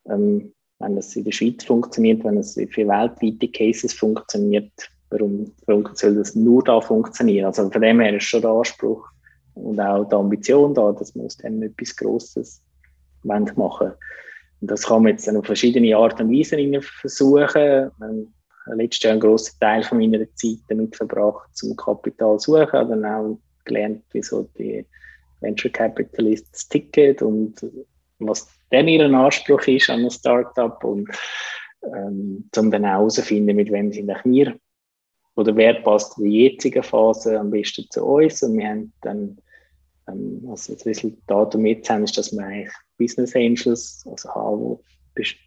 [0.10, 4.72] Ähm, wenn es in der Schweiz funktioniert, wenn es für weltweite Cases funktioniert,
[5.10, 5.52] warum
[5.94, 7.48] soll das nur da funktionieren?
[7.48, 9.06] Also von dem her ist schon der Anspruch
[9.56, 12.64] und auch die Ambition da, dass man aus dem etwas Grosses
[13.24, 13.94] machen wollen.
[14.62, 17.46] Und das kann man jetzt dann auf verschiedene Art und Weise versuchen.
[17.48, 18.26] Ich habe
[18.76, 22.90] letztes Jahr einen grossen Teil von meiner Zeit damit verbracht, zum Kapital zu suchen.
[22.90, 24.86] Dann auch gelernt, wieso die
[25.42, 27.66] Venture Capitalists ticken und
[28.20, 31.10] was denn ihr Anspruch ist an ein Startup und
[31.84, 34.56] ähm, um dann auch herauszufinden, mit wem sind wir
[35.36, 38.44] oder wer passt in der jetzigen Phase am besten zu uns.
[38.44, 39.38] Und wir haben dann
[40.12, 44.30] ähm, also das Resultat, das wir jetzt haben, ist, dass wir eigentlich Business Angels, also
[44.34, 44.80] haben,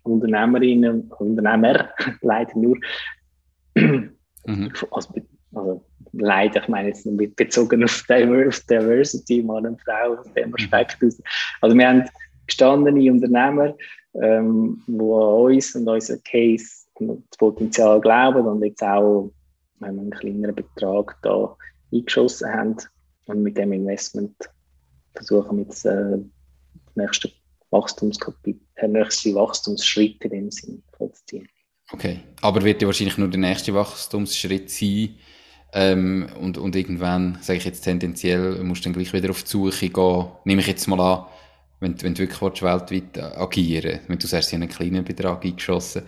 [0.03, 1.89] Unternehmerinnen, Unternehmer,
[2.21, 2.77] leider nur,
[3.75, 4.13] mhm.
[4.91, 5.15] also,
[5.55, 8.05] also, leider, ich meine jetzt nur bezogen auf
[8.69, 11.13] Diversity, Mann und Frau, aus dem Aspekt mhm.
[11.61, 12.05] Also wir haben
[12.47, 13.75] gestandene Unternehmer,
[14.23, 19.31] ähm, die an uns und unser Case und das Potenzial glauben und jetzt auch
[19.83, 21.57] wenn wir einen kleineren Betrag da
[21.93, 22.77] eingeschossen haben
[23.27, 24.35] und mit dem Investment
[25.15, 26.19] versuchen wir jetzt äh,
[26.95, 27.31] nächste
[27.71, 31.49] Wachstumskapitel, äh, nächste Wachstumsschritte in dem Sinn vollziehen.
[31.93, 35.17] Okay, aber wird ja wahrscheinlich nur der nächste Wachstumsschritt sein,
[35.75, 39.49] Ähm, und, und irgendwann, sage ich jetzt tendenziell, musst du dann gleich wieder auf die
[39.49, 40.27] Suche gehen.
[40.45, 41.27] Nehme ich jetzt mal an,
[41.81, 45.43] wenn, wenn du wirklich willst, weltweit agieren wenn du sagst, sie haben einen kleinen Betrag
[45.43, 46.03] eingeschossen,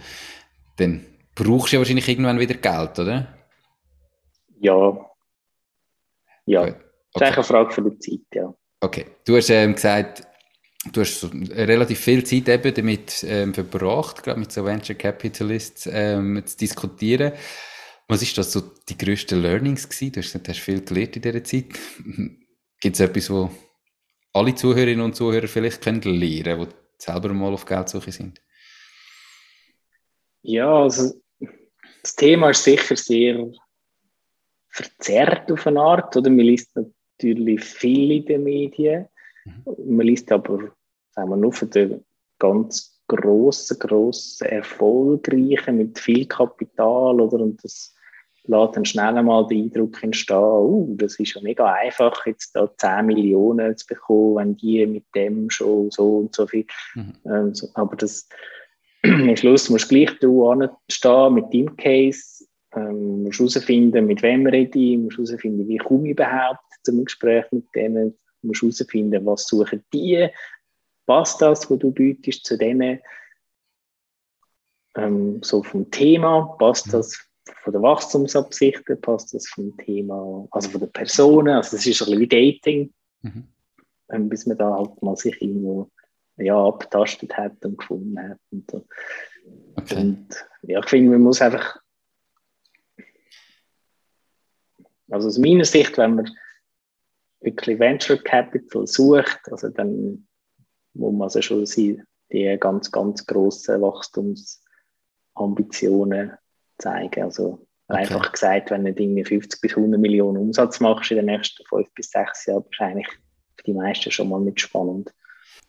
[0.76, 3.26] dann brauchst du ja wahrscheinlich irgendwann wieder Geld, oder?
[4.60, 5.10] Ja.
[6.44, 6.60] Ja.
[6.60, 6.74] Okay.
[7.14, 8.54] Das ist eigentlich eine Frage für die Zeit, ja.
[8.84, 9.06] Okay.
[9.24, 10.26] Du hast ähm, gesagt,
[10.92, 15.88] du hast so relativ viel Zeit eben damit ähm, verbracht, gerade mit so Venture Capitalists
[15.90, 17.32] ähm, zu diskutieren.
[18.08, 20.12] Was ist das so die grössten Learnings gewesen?
[20.12, 21.68] Du hast gesagt, hast viel gelernt in dieser Zeit.
[22.80, 23.50] Gibt es etwas, wo
[24.34, 28.42] alle Zuhörerinnen und Zuhörer vielleicht können lernen, die selber mal auf Geldsuche sind?
[30.42, 31.14] Ja, also
[32.02, 33.50] das Thema ist sicher sehr
[34.68, 36.28] verzerrt auf eine Art, oder?
[36.28, 36.76] Man liest
[37.18, 39.06] natürlich viel in den Medien,
[39.44, 39.96] mhm.
[39.96, 40.72] man liest aber,
[41.12, 42.04] sagen wir, nur von den
[42.38, 47.40] ganz grossen, grossen, erfolgreichen, mit viel Kapital, oder?
[47.40, 47.94] Und das
[48.46, 52.70] lässt dann schnell einmal den Eindruck entstehen, oh, das ist ja mega einfach, jetzt da
[52.76, 56.66] 10 Millionen zu bekommen, wenn die mit dem schon so und so viel.
[56.94, 57.12] Mhm.
[57.26, 58.28] Ähm, so, aber das,
[59.02, 62.44] am Schluss musst du gleich da stehen mit deinem Case,
[62.76, 67.46] ähm, musst herausfinden, mit wem rede ich, musst herausfinden, wie komme ich überhaupt zum Gespräch
[67.50, 70.28] mit denen, musst herausfinden, was suchen die,
[71.06, 73.00] passt das, was du bietest, zu denen,
[74.96, 77.18] ähm, so vom Thema, passt das
[77.62, 82.06] von der Wachstumsabsichten, passt das vom Thema, also von der Personen, also es ist ein
[82.06, 83.48] bisschen wie Dating, mhm.
[84.10, 85.90] ähm, bis man da halt mal sich irgendwo
[86.36, 88.86] ja, abgetastet hat und gefunden hat und so.
[89.76, 89.96] Okay.
[89.96, 90.28] Und
[90.62, 91.80] ja, ich finde, man muss einfach
[95.10, 96.30] also aus meiner Sicht, wenn man
[97.44, 100.26] wirklich Venture Capital sucht, also dann
[100.94, 101.66] muss man also schon
[102.32, 106.32] die ganz, ganz grossen Wachstumsambitionen
[106.78, 107.22] zeigen.
[107.22, 108.00] Also okay.
[108.00, 111.92] einfach gesagt, wenn du irgendwie 50 bis 100 Millionen Umsatz machst in den nächsten fünf
[111.94, 115.12] bis sechs Jahren, wahrscheinlich für die meisten schon mal mit spannend.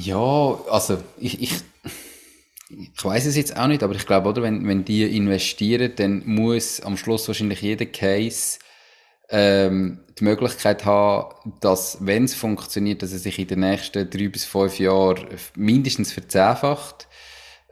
[0.00, 1.52] Ja, also ich, ich,
[2.68, 6.22] ich weiß es jetzt auch nicht, aber ich glaube, oder, wenn, wenn die investieren, dann
[6.26, 8.58] muss am Schluss wahrscheinlich jeder Case
[9.28, 14.28] ähm, die Möglichkeit haben, dass, wenn es funktioniert, dass er sich in den nächsten drei
[14.28, 17.08] bis fünf Jahren mindestens verzehnfacht.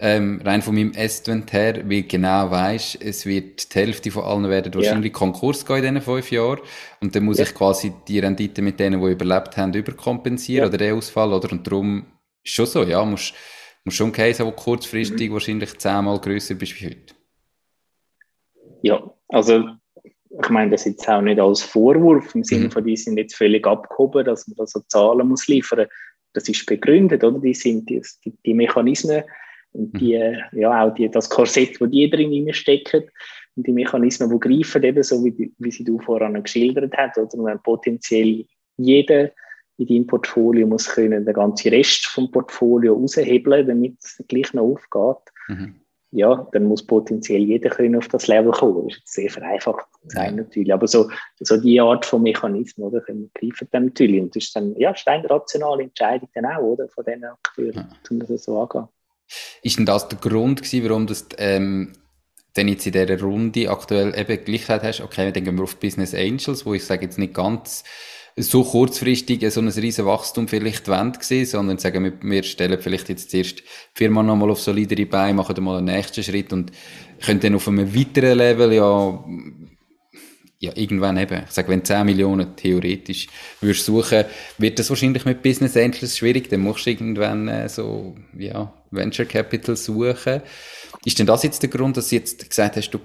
[0.03, 4.49] Ähm, rein von meinem Estimate her, weil genau weiß, es wird die Hälfte von allen
[4.49, 5.19] werden wahrscheinlich ja.
[5.19, 6.61] Konkurs gehen in diesen fünf Jahren.
[7.03, 7.45] Und dann muss ja.
[7.45, 10.69] ich quasi die Rendite mit denen, die überlebt haben, überkompensieren ja.
[10.69, 11.53] oder den Ausfall, oder?
[11.53, 12.07] Und darum
[12.43, 13.35] ist schon so, ja, musst,
[13.85, 15.35] musst schon Case haben, der kurzfristig mhm.
[15.35, 17.15] wahrscheinlich zehnmal grösser bist wie heute.
[18.83, 19.65] Ja, also
[20.43, 22.71] ich meine das jetzt auch nicht als Vorwurf im Sinne mhm.
[22.71, 25.87] von, die sind jetzt völlig abgehoben, dass man da so Zahlen muss liefern.
[26.33, 27.39] Das ist begründet, oder?
[27.39, 28.01] Die sind die,
[28.47, 29.25] die Mechanismen
[29.73, 29.99] und mhm.
[29.99, 33.05] die, ja, auch die, das Korsett, wo die drin stecken
[33.57, 37.45] und die Mechanismen, die greifen, eben so wie, wie sie du vorhin geschildert hast, oder
[37.45, 38.45] wenn potenziell
[38.77, 39.31] jeder
[39.77, 44.63] in deinem Portfolio muss können den ganzen Rest vom Portfolio raushebeln, damit es gleich noch
[44.63, 45.33] aufgeht.
[45.49, 45.75] Mhm.
[46.13, 48.89] Ja, dann muss potenziell jeder können auf das Level kommen.
[48.89, 50.75] Das ist sehr vereinfacht sein natürlich.
[50.75, 54.21] Aber so, so die Art von Mechanismen, oder, können greifen dann natürlich.
[54.21, 57.89] Und das ist dann, ja, rationale Entscheidung dann auch, oder, von diesen Akteuren, ja.
[58.11, 58.89] um das so angehen.
[59.63, 61.93] Ist denn das der Grund gewesen, warum du ähm,
[62.55, 65.77] dann jetzt in dieser Runde aktuell eben gleich gesagt hast, okay, dann gehen wir auf
[65.77, 67.85] Business Angels, wo ich sage jetzt nicht ganz
[68.37, 73.31] so kurzfristig so ein riesen Wachstum vielleicht gewesen, sondern sagen wir, wir stellen vielleicht jetzt
[73.31, 73.65] zuerst die
[73.95, 76.73] Firma nochmal auf solidere Beine, machen dann mal einen nächsten Schritt und
[77.25, 79.25] können dann auf einem weiteren Level ja
[80.63, 83.29] ja, irgendwann eben, ich sage, wenn 10 Millionen theoretisch
[83.63, 84.27] würdest suchen,
[84.59, 89.27] wird das wahrscheinlich mit Business Angels schwierig, dann musst du irgendwann äh, so, ja, Venture
[89.27, 90.43] Capital suchen.
[91.05, 92.99] Ist denn das jetzt der Grund, dass du jetzt gesagt hast, du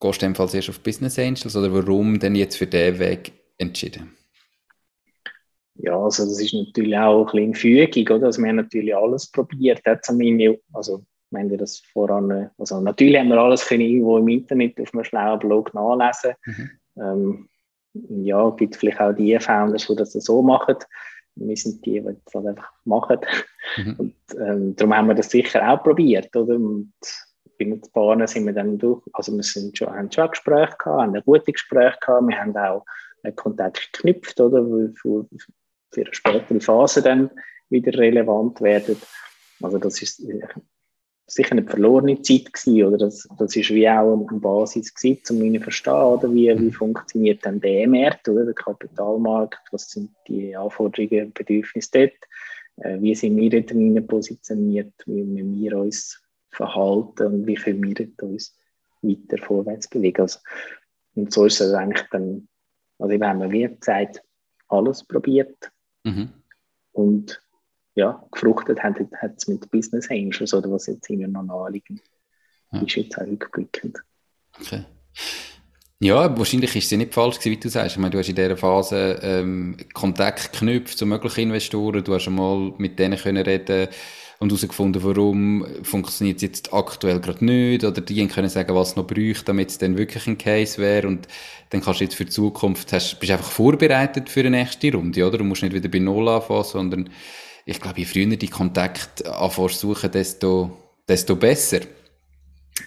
[0.00, 4.14] gehst ebenfalls erst auf Business Angels oder warum denn jetzt für diesen Weg entschieden?
[5.74, 8.26] Ja, also das ist natürlich auch ein bisschen Fügung, oder?
[8.26, 9.80] Also wir haben natürlich alles probiert.
[9.86, 14.92] Also, ich meine das voran, also natürlich haben wir alles können irgendwo im Internet auf
[14.92, 16.34] einem schlauen Blog nachlesen.
[16.46, 16.70] Mhm.
[16.96, 17.48] Ähm,
[18.24, 20.76] ja, gibt vielleicht auch die Founders, die das so machen.
[21.40, 23.18] Wir sind die, die das halt einfach machen.
[23.76, 23.94] Mhm.
[23.98, 26.54] Und ähm, darum haben wir das sicher auch probiert, oder?
[26.54, 26.92] Und
[27.58, 30.86] bei den Bahnen sind wir dann durch, also wir sind schon, haben schon Gespräche gehabt,
[30.86, 32.84] haben ein gutes Gespräch gehabt, wir haben auch
[33.22, 35.26] einen Kontakt geknüpft, oder, für,
[35.92, 37.30] für eine spätere Phase dann
[37.68, 38.96] wieder relevant werden.
[39.60, 40.22] Also das ist
[41.28, 42.98] sicher eine verlorene Zeit gewesen, oder?
[42.98, 46.34] Das, das ist wie auch eine Basis gewesen, um zu verstehen, oder?
[46.34, 48.44] Wie, wie funktioniert dann der Markt, oder?
[48.44, 54.92] Der Kapitalmarkt, was sind die Anforderungen und Bedürfnisse dort, äh, wie sind wir dort positioniert,
[55.06, 57.26] wie wir uns verhalten?
[57.26, 58.54] Und wie können wir uns
[59.02, 60.22] weiter vorwärts bewegen.
[60.22, 60.40] Also,
[61.14, 62.48] und so ist es eigentlich dann,
[62.98, 64.22] also ich habe wie gesagt,
[64.68, 65.70] alles probiert.
[66.04, 66.30] Mhm.
[66.92, 67.42] und
[67.98, 72.00] ja, gefruchtet hat, hat es mit Business Angels oder was jetzt immer noch naheliegend
[72.72, 72.80] ja.
[72.80, 73.98] ist, jetzt auch rückblickend.
[74.60, 74.84] Okay.
[75.98, 77.96] Ja, wahrscheinlich ist es nicht falsch gewesen, wie du sagst.
[77.96, 82.22] Ich meine, du hast in dieser Phase ähm, Kontakt geknüpft zu möglichen Investoren, du hast
[82.22, 83.88] schon mal mit denen können reden
[84.38, 88.96] und herausgefunden, warum funktioniert es jetzt aktuell gerade nicht oder die können sagen, was es
[88.96, 91.26] noch bräuchte, damit es dann wirklich ein Case wäre und
[91.70, 95.26] dann kannst du jetzt für die Zukunft, hast, bist einfach vorbereitet für eine nächste Runde,
[95.26, 95.38] oder?
[95.38, 97.10] Du musst nicht wieder bei Null anfangen, sondern
[97.68, 100.70] ich glaube, je früher die Kontakte anfangen suchen, desto,
[101.06, 101.80] desto besser.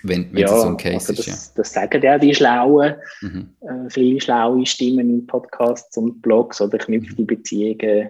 [0.02, 1.48] Wenn, wenn ja, so ein Case also das, ist.
[1.50, 1.54] Ja.
[1.58, 3.54] Das sagen ja die schlauen, mhm.
[3.62, 8.10] äh, viele schlaue Stimmen in Podcasts und Blogs oder knüpft die Beziehungen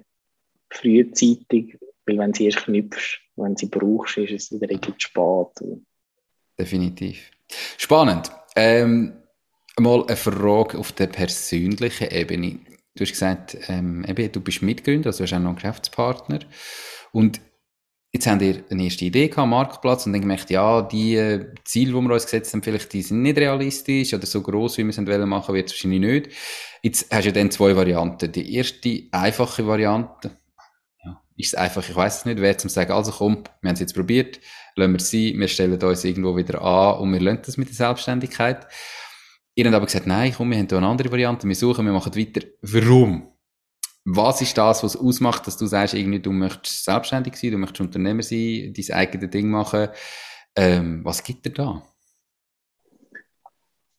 [0.69, 5.81] frühzeitig, weil wenn sie erst knüpfst, wenn sie brauchst, ist es wieder irgendwie spät.
[6.57, 7.31] Definitiv.
[7.77, 8.31] Spannend.
[8.55, 9.11] Ähm,
[9.77, 12.59] mal eine Frage auf der persönlichen Ebene.
[12.95, 16.39] Du hast gesagt, ähm, eben, du bist Mitgründer, also hast auch noch einen Geschäftspartner.
[17.13, 17.39] Und
[18.11, 21.93] jetzt haben wir eine erste Idee gehabt, Marktplatz, und dann gemerkt, ja, die äh, Ziele,
[21.93, 24.89] die wir uns gesetzt haben, vielleicht die sind nicht realistisch oder so groß, wie wir
[24.89, 26.29] es wollen machen, wird es wahrscheinlich nicht.
[26.81, 28.29] Jetzt hast du dann zwei Varianten.
[28.31, 30.31] Die erste, einfache Variante,
[31.05, 33.75] ja, ist es einfach, ich weiß es nicht, wäre zum sagen, also komm, wir haben
[33.75, 34.41] es jetzt probiert,
[34.75, 37.69] lassen wir es sein, wir stellen uns irgendwo wieder an und wir lassen das mit
[37.69, 38.67] der Selbstständigkeit.
[39.55, 41.91] Ihr habt aber gesagt, nein, komm, wir haben hier eine andere Variante, wir suchen, wir
[41.91, 42.47] machen weiter.
[42.61, 43.27] Warum?
[44.05, 47.81] Was ist das, was ausmacht, dass du sagst, irgendwie, du möchtest selbstständig sein, du möchtest
[47.81, 49.89] Unternehmer sein, dein eigenes Ding machen?
[50.55, 51.83] Ähm, was gibt dir da?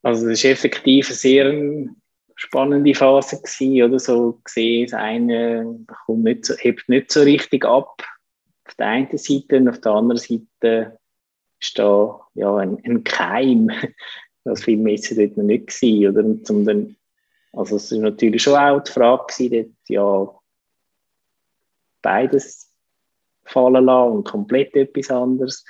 [0.03, 1.87] Also, es ist effektiv eine sehr
[2.35, 7.65] spannende Phase gewesen, oder so gesehen, das eine kommt nicht so, hebt nicht so richtig
[7.65, 8.03] ab
[8.67, 10.99] auf der einen Seite und auf der anderen Seite
[11.61, 13.71] ist da ja ein, ein Keim
[14.44, 16.22] das viel ist dort noch nicht gewesen, oder?
[16.64, 16.96] Dann,
[17.52, 20.40] also es ist natürlich schon auch die Frage gewesen, dort, ja,
[22.02, 22.72] beides
[23.44, 25.64] fallen lassen und komplett etwas anderes.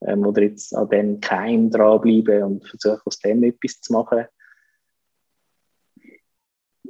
[0.00, 4.24] Ähm, oder jetzt an dem Keim dranbleiben und versuchen, aus dem etwas zu machen.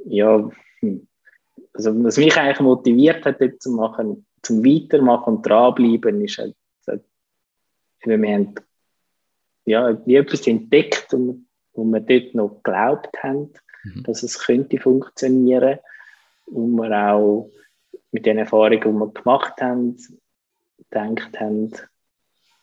[0.05, 1.07] Ja, hm.
[1.73, 6.55] also was mich eigentlich motiviert hat, dort zu machen, zum Weitermachen und dranbleiben, ist halt,
[6.87, 7.03] halt
[8.03, 8.55] wir haben
[9.65, 14.03] ja, wie etwas entdeckt, und, wo wir dort noch geglaubt haben, mhm.
[14.03, 15.79] dass es könnte funktionieren.
[16.45, 17.49] Und wir auch
[18.11, 19.97] mit den Erfahrungen, die wir gemacht haben,
[20.77, 21.71] gedacht haben,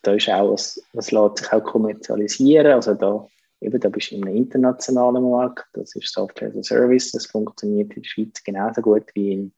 [0.02, 2.72] da ist auch was, was lässt sich auch kommerzialisieren.
[2.72, 3.26] Also da,
[3.60, 7.26] eben, da bist du in einem internationalen Markt, das ist Software as a Service, das
[7.26, 9.52] funktioniert in der Schweiz genauso gut wie in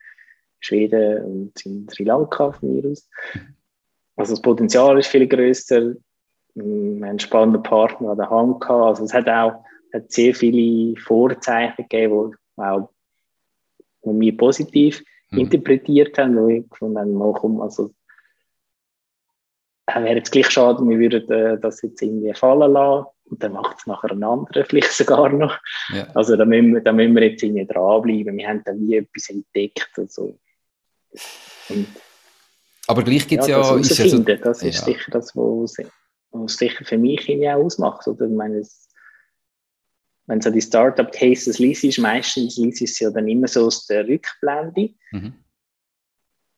[0.61, 3.09] Schweden und in Sri Lanka von mir aus.
[3.35, 3.57] Mhm.
[4.17, 5.95] Also das Potenzial ist viel größer,
[6.55, 8.85] einen spannenden Partner an der Hand gehabt.
[8.85, 12.91] Also es hat auch hat sehr viele Vorzeichen gegeben, die auch
[14.05, 15.41] die wir positiv mhm.
[15.41, 17.93] interpretiert haben, wo ich gefunden habe, komm, also
[19.87, 23.79] wäre jetzt gleich schade, wir würden äh, das jetzt irgendwie fallen lassen und dann macht
[23.79, 25.59] es nachher ein anderer vielleicht sogar noch.
[25.93, 26.09] Ja.
[26.15, 28.37] Also da müssen, wir, da müssen wir jetzt irgendwie dranbleiben.
[28.37, 29.91] Wir haben da wie etwas entdeckt.
[29.97, 30.39] Also.
[31.69, 31.87] Und,
[32.87, 33.61] Aber gleich gibt es ja...
[33.61, 34.85] ja das, ist ja so, das ist ja.
[34.85, 35.77] sicher das, was
[36.33, 38.07] was sicher für mich auch ausmacht.
[38.07, 38.27] Oder?
[38.27, 38.67] Ich meine,
[40.27, 44.91] wenn so die Startup-Cases liest, meistens liest es ja dann immer so aus der Rückblende.
[45.11, 45.35] Mhm.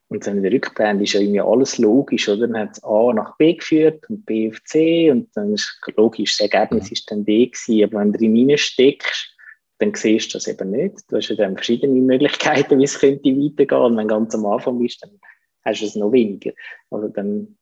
[0.08, 2.46] Und dann in der Rückblende ist ja irgendwie alles logisch, oder?
[2.46, 6.37] Dann hat es A nach B geführt und B auf C und dann ist logisch,
[6.37, 6.92] das Ergebnis mhm.
[6.92, 7.84] ist dann D gewesen.
[7.84, 9.34] Aber wenn du drin steckst,
[9.78, 11.00] dann siehst du das eben nicht.
[11.08, 13.80] Du hast ja dann verschiedene Möglichkeiten, wie es könnte weitergehen.
[13.80, 15.18] Und wenn du ganz am Anfang bist, dann
[15.64, 16.52] hast du es noch weniger.
[16.90, 17.56] Also dann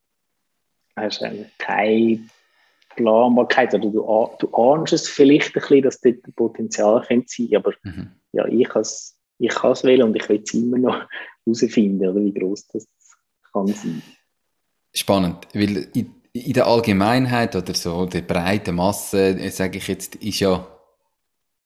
[0.97, 2.21] hast du keine
[2.97, 7.73] Planbarkeit oder du, du ahnst es vielleicht ein bisschen, dass dort Potenzial könnte sein, aber
[7.83, 8.13] mhm.
[8.33, 11.05] ja, ich kann es ich kann's wählen und ich will es immer noch
[11.45, 12.87] herausfinden, oder wie groß das
[13.53, 14.03] kann sein.
[14.95, 20.41] Spannend, weil in, in der Allgemeinheit oder so der breiten Masse, sage ich jetzt, ist
[20.41, 20.67] ja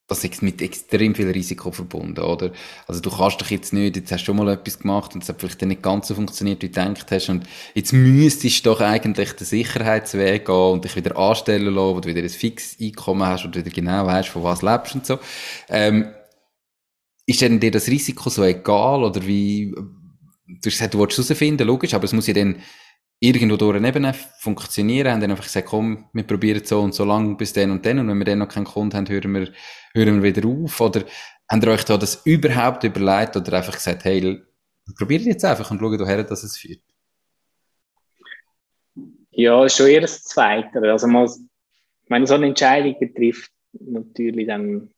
[0.08, 2.52] das ist mit extrem viel Risiko verbunden, oder?
[2.86, 5.28] Also du kannst doch jetzt nicht, jetzt hast du schon mal etwas gemacht und es
[5.28, 8.80] hat vielleicht nicht ganz so funktioniert, wie du gedacht hast und jetzt müsstest du doch
[8.80, 13.26] eigentlich den Sicherheitsweg gehen und dich wieder anstellen lassen, wo du wieder ein fixes Einkommen
[13.26, 15.18] hast und wieder genau weißt, von was lebst und so.
[15.68, 16.12] Ähm,
[17.26, 21.66] ist denn dir das Risiko so egal oder wie, du hast gesagt, du wolltest herausfinden,
[21.66, 22.62] logisch, aber es muss ja dann
[23.18, 27.36] irgendwo durch Ebene funktionieren, haben dann einfach gesagt, komm, wir probieren so und so lange
[27.36, 29.52] bis dann und dann und wenn wir dann noch keinen Kunden haben, hören wir,
[29.94, 31.04] hören wir wieder auf oder
[31.48, 34.42] habt ihr euch da das überhaupt überlegt oder einfach gesagt, hey,
[34.98, 36.80] probiert jetzt einfach und schaut woher dass es führt?
[39.30, 40.80] Ja, schon eher das Zweite.
[40.80, 41.28] Also man,
[42.08, 44.90] wenn so eine Entscheidung betrifft, natürlich dann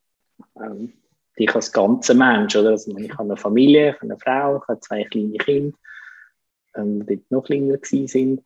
[0.61, 0.93] ähm,
[1.39, 2.71] dich als ganzer Mensch, oder?
[2.71, 5.77] Also ich habe eine Familie, ich habe eine Frau, ich habe zwei kleine Kinder
[6.79, 8.43] ähm, dort noch kleiner sind.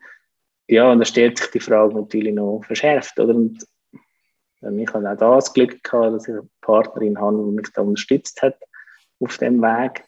[0.68, 3.18] Ja, und da stellt sich die Frage natürlich noch verschärft.
[3.18, 3.34] Oder?
[3.34, 3.66] Und
[4.62, 7.68] ähm, ich habe auch da das Glück gehabt, dass ich eine Partnerin habe, die mich
[7.74, 8.56] da unterstützt hat
[9.20, 10.04] auf dem Weg.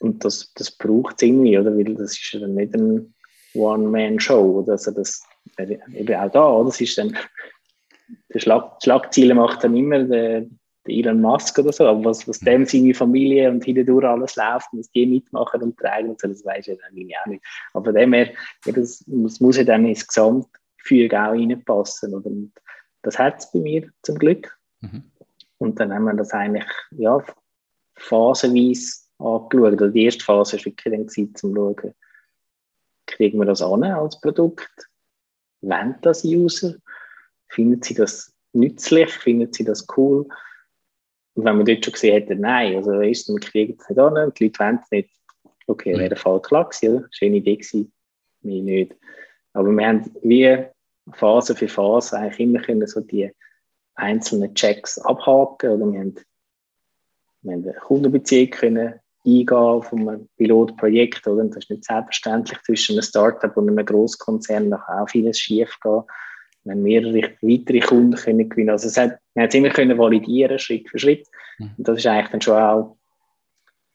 [0.00, 1.76] Und das, das braucht es irgendwie, oder?
[1.76, 3.14] Weil das ist ja dann nicht ein
[3.54, 4.64] One-Man-Show.
[4.68, 5.24] Also das,
[5.58, 7.16] eben auch da, das ist dann,
[8.32, 10.46] die Schlag, Schlagziele macht dann immer der,
[10.88, 14.80] Elon Musk oder so, aber was, was dem seine Familie und hindurch alles läuft und
[14.80, 17.44] was die mitmachen und tragen und so, das weiß ich dann auch nicht.
[17.74, 18.30] Aber dem her,
[18.64, 22.14] das, das muss ja dann ins Gesamtgefüge auch reinpassen.
[22.14, 22.52] Und
[23.02, 24.56] das hat es bei mir zum Glück.
[24.80, 25.04] Mhm.
[25.58, 27.22] Und dann haben wir das eigentlich ja,
[27.96, 29.54] phasenweise angeschaut.
[29.54, 31.94] Oder die erste Phase war wirklich dann gewesen, zum Schauen,
[33.06, 34.88] kriegen wir das an als Produkt?
[35.60, 36.74] Wollen das User?
[37.48, 39.10] Finden sie das nützlich?
[39.10, 40.26] Finden sie das cool?
[41.38, 44.32] Und wenn man dort schon gesehen hätte, nein, also ist, wir kriegen es nicht an
[44.34, 45.10] die Leute wollen es nicht,
[45.68, 47.06] okay, wäre der Fall klar gewesen, oder?
[47.12, 47.92] Schöne Idee gewesen,
[48.40, 48.96] mir nicht.
[49.52, 50.64] Aber wir haben wie
[51.12, 53.30] Phase für Phase eigentlich immer können so die
[53.94, 56.14] einzelnen Checks abhaken oder wir haben,
[57.42, 61.42] wir haben eine Kundenbeziehung können eingehen auf einem Pilotprojekt, oder?
[61.42, 65.38] Und das ist nicht selbstverständlich zwischen einem Startup und einem Großkonzern, da kann auch vieles
[65.38, 66.02] schief gehen
[66.68, 68.70] wir haben mehrere weitere Kunden können gewinnen.
[68.70, 71.26] Also es hat, wir haben es immer können validieren, Schritt für Schritt.
[71.58, 71.70] Mhm.
[71.78, 72.96] Und das ist eigentlich dann schon auch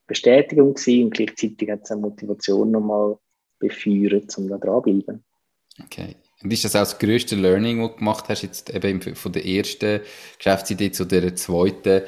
[0.08, 3.18] Bestätigung gewesen und gleichzeitig hat es eine Motivation nochmal
[3.60, 5.24] befeuert, um da dranbleiben.
[5.84, 6.16] Okay.
[6.44, 9.46] Und ist das auch das grösste Learning, das du gemacht hast, jetzt eben von der
[9.46, 10.02] ersten
[10.38, 12.02] Geschäftsidee zu der zweiten,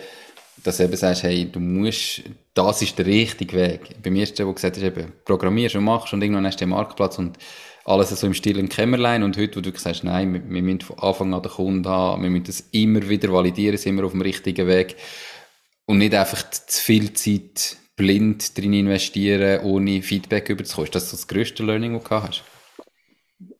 [0.64, 2.24] dass du eben sagst, hey, du musst,
[2.54, 4.02] das ist der richtige Weg.
[4.04, 6.70] Beim ersten, wo du gesagt hast, eben, programmierst und machst und irgendwann hast du den
[6.70, 7.38] Marktplatz und
[7.86, 11.00] alles so im stillen Kämmerlein und heute, wo du sagst, nein, wir, wir müssen von
[11.00, 14.22] Anfang an den Kunden haben, wir müssen das immer wieder validieren, sind wir auf dem
[14.22, 14.96] richtigen Weg
[15.86, 20.86] und nicht einfach zu viel Zeit blind drin investieren, ohne Feedback überzukommen.
[20.86, 22.44] Ist das das grösste Learning, das du hast?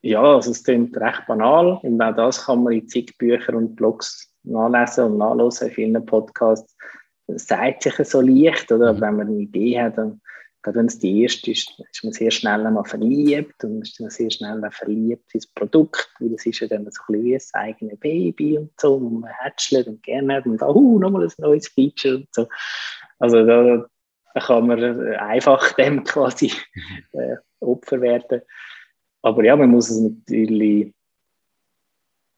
[0.02, 3.76] Ja, also es klingt recht banal und auch das kann man in zig Büchern und
[3.76, 6.76] Blogs nachlesen und nachlesen, in vielen Podcasts.
[7.28, 8.94] Es zeigt sich so leicht, oder?
[8.94, 9.02] Mhm.
[9.02, 10.22] Wenn man eine Idee hat, dann
[10.66, 14.10] gerade wenn es die erste ist, ist man sehr schnell einmal verliebt und ist dann
[14.10, 17.54] sehr schnell verliebt ins Produkt, weil es ist ja dann so ein bisschen wie das
[17.54, 21.32] eigene Baby und so, und man hätschelt und gerne hat und da, uh, nochmal ein
[21.38, 22.48] neues Feature und so.
[23.20, 23.86] Also da,
[24.34, 26.52] kann man einfach dem quasi
[27.14, 28.42] äh, Opfer werden.
[29.22, 30.94] Aber ja, man muss es natürlich,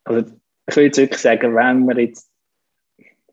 [0.04, 0.30] also
[0.68, 2.30] ich würde jetzt wirklich sagen, wenn man jetzt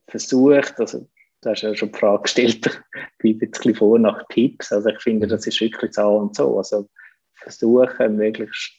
[0.06, 1.08] versucht, also
[1.44, 2.82] du hast ja schon die Frage gestellt,
[3.20, 4.72] wie ein bisschen vor nach Tipps.
[4.72, 6.56] Also ich finde, das ist wirklich so und so.
[6.56, 6.88] Also
[7.34, 8.72] versuchen, möglichst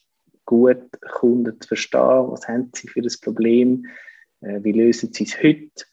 [0.46, 0.78] gut
[1.14, 3.86] Kunden zu verstehen, was haben sie für ein Problem,
[4.42, 5.86] äh, wie lösen sie es heute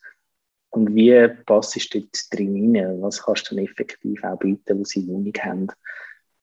[0.70, 4.90] und wie passt du dort drin rein, was kannst du dann effektiv auch bieten, was
[4.90, 5.68] sie noch nicht haben.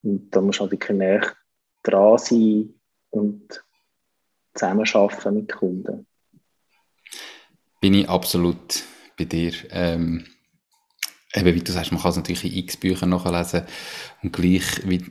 [0.02, 1.32] Und da musst du halt wirklich näher
[1.82, 2.74] dran sein
[3.10, 3.64] und
[4.54, 6.06] zusammenarbeiten mit Kunden.
[7.80, 8.84] Bin ich absolut
[9.20, 9.52] bei dir.
[9.70, 10.24] Ähm,
[11.34, 13.62] eben, wie du sagst, man kann es natürlich in x Büchern nachlesen
[14.22, 15.04] und gleich wie,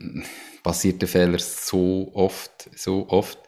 [0.62, 3.38] passiert der Fehler so oft, so oft.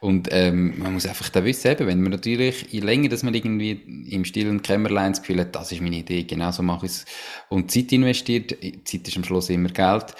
[0.00, 3.34] Und ähm, man muss einfach da wissen, eben, wenn man natürlich, je länger dass man
[3.34, 3.70] irgendwie
[4.10, 7.04] im stillen Kämmerlein das Gefühl hat, das ist meine Idee, genau so mache ich es,
[7.48, 10.14] und Zeit investiert, Zeit ist am Schluss immer Geld,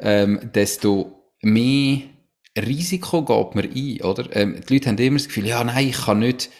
[0.00, 2.00] ähm, desto mehr
[2.56, 4.34] Risiko geht man ein, oder?
[4.34, 6.50] Ähm, die Leute haben immer das Gefühl, ja, nein, ich kann nicht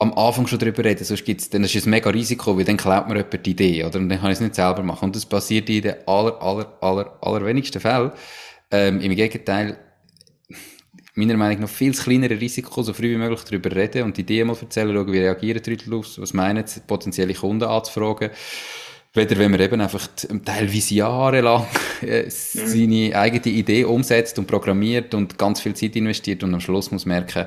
[0.00, 2.76] am Anfang schon darüber reden, sonst gibt's, dann ist es ein mega Risiko, weil dann
[2.76, 3.98] klaut man jemand die Idee, oder?
[3.98, 5.06] Und dann kann ich es nicht selber machen.
[5.06, 8.12] Und das passiert in den aller, aller, aller, allerwenigsten Fällen.
[8.70, 9.76] Ähm, Im Gegenteil,
[11.14, 14.44] meiner Meinung nach viel kleinere Risiko, so früh wie möglich darüber reden und die Idee
[14.44, 18.30] mal erzählen, schauen, wie reagieren die Leute auf, was meinen sie, potenzielle Kunden anzufragen.
[19.14, 20.06] Weder wenn man eben einfach
[20.44, 21.66] teilweise jahrelang
[22.02, 22.30] äh, mhm.
[22.30, 27.04] seine eigene Idee umsetzt und programmiert und ganz viel Zeit investiert und am Schluss muss
[27.04, 27.46] merken,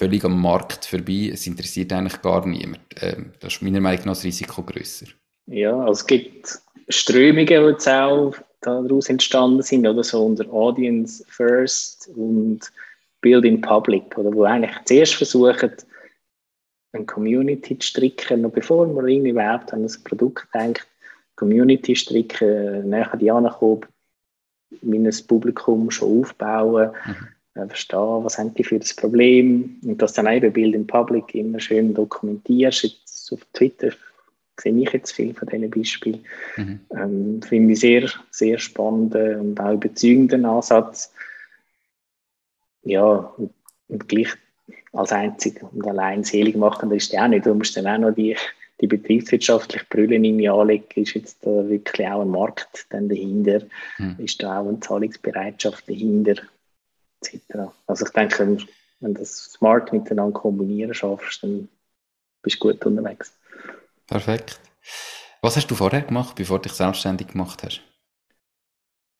[0.00, 1.30] völlig am Markt vorbei.
[1.30, 2.80] Es interessiert eigentlich gar niemand.
[3.02, 5.06] Ähm, das ist meiner Meinung nach das Risiko grösser.
[5.46, 11.22] Ja, also es gibt Strömungen, die jetzt auch daraus entstanden sind, oder so unter Audience
[11.28, 12.60] First und
[13.20, 15.72] Building Public, oder wo eigentlich zuerst versuchen,
[16.92, 20.86] eine Community zu stricken, noch bevor man irgendwie überhaupt an das Produkt denkt,
[21.36, 23.86] Community stricken, näher die ankommen,
[24.82, 27.28] mein Publikum schon aufbauen, mhm.
[27.54, 31.60] Verstehen, was haben die für das Problem und das dann eben Bild in Public immer
[31.60, 32.84] schön dokumentierst.
[32.84, 33.90] Jetzt auf Twitter
[34.60, 36.24] sehe ich jetzt viel von diesen Beispielen.
[36.56, 36.80] Mhm.
[36.96, 41.12] Ähm, Finde ich sehr, sehr spannenden und auch überzeugenden Ansatz.
[42.82, 43.52] Ja, und,
[43.88, 44.28] und gleich
[44.92, 47.46] als einzig und allein selig machen, das ist ja auch nicht.
[47.46, 48.36] Du musst dann auch noch die,
[48.80, 50.84] die betriebswirtschaftliche Brille in mir anlegen.
[50.94, 53.62] Ist jetzt da wirklich auch ein Markt dann dahinter?
[53.96, 54.16] Hm.
[54.18, 56.36] Ist da auch eine Zahlungsbereitschaft dahinter?
[57.22, 57.72] Etc.
[57.86, 58.58] Also ich denke,
[59.00, 61.68] wenn du das smart miteinander kombinieren schaffst, dann
[62.42, 63.36] bist du gut unterwegs.
[64.06, 64.60] Perfekt.
[65.42, 67.80] Was hast du vorher gemacht, bevor du dich selbstständig gemacht hast?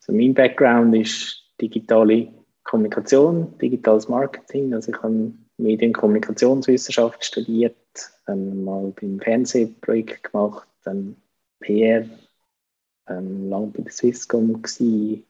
[0.01, 2.33] Also mein Background ist digitale
[2.65, 4.75] Kommunikation, digitales Marketing.
[4.75, 7.77] Also ich habe Medien- und Kommunikationswissenschaft studiert,
[8.27, 11.17] dann mal beim Fernsehprojekt gemacht, dann
[11.61, 12.05] PR,
[13.09, 15.25] ähm, lange bei der Swisscom gewesen,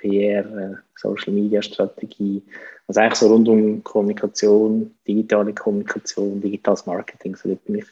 [0.00, 2.42] PR, äh, Social Media Strategie,
[2.86, 7.86] also eigentlich so rund um Kommunikation, digitale Kommunikation, digitales Marketing, so dort bin ich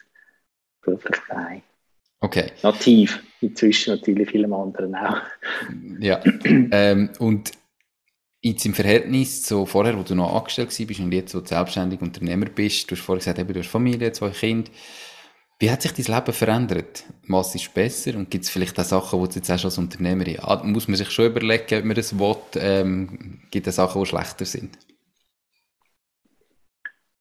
[0.81, 1.61] beruflich daheim.
[2.21, 2.51] Okay.
[2.63, 5.21] Nativ, inzwischen natürlich vielen anderen auch.
[5.99, 7.51] Ja, ähm, und
[8.41, 11.99] Jetzt im Verhältnis zu vorher, wo du noch angestellt bist und jetzt, wo du selbstständig
[12.01, 14.71] Unternehmer bist, du hast vorher gesagt, eben, du hast Familie, zwei Kinder.
[15.61, 17.03] Wie hat sich dein Leben verändert?
[17.27, 18.15] Was ist besser?
[18.15, 20.95] Und gibt es vielleicht auch Sachen, die du jetzt auch als Unternehmerin, ah, muss man
[20.95, 24.77] sich schon überlegen, ob man das will, ähm, gibt es Sachen, die schlechter sind?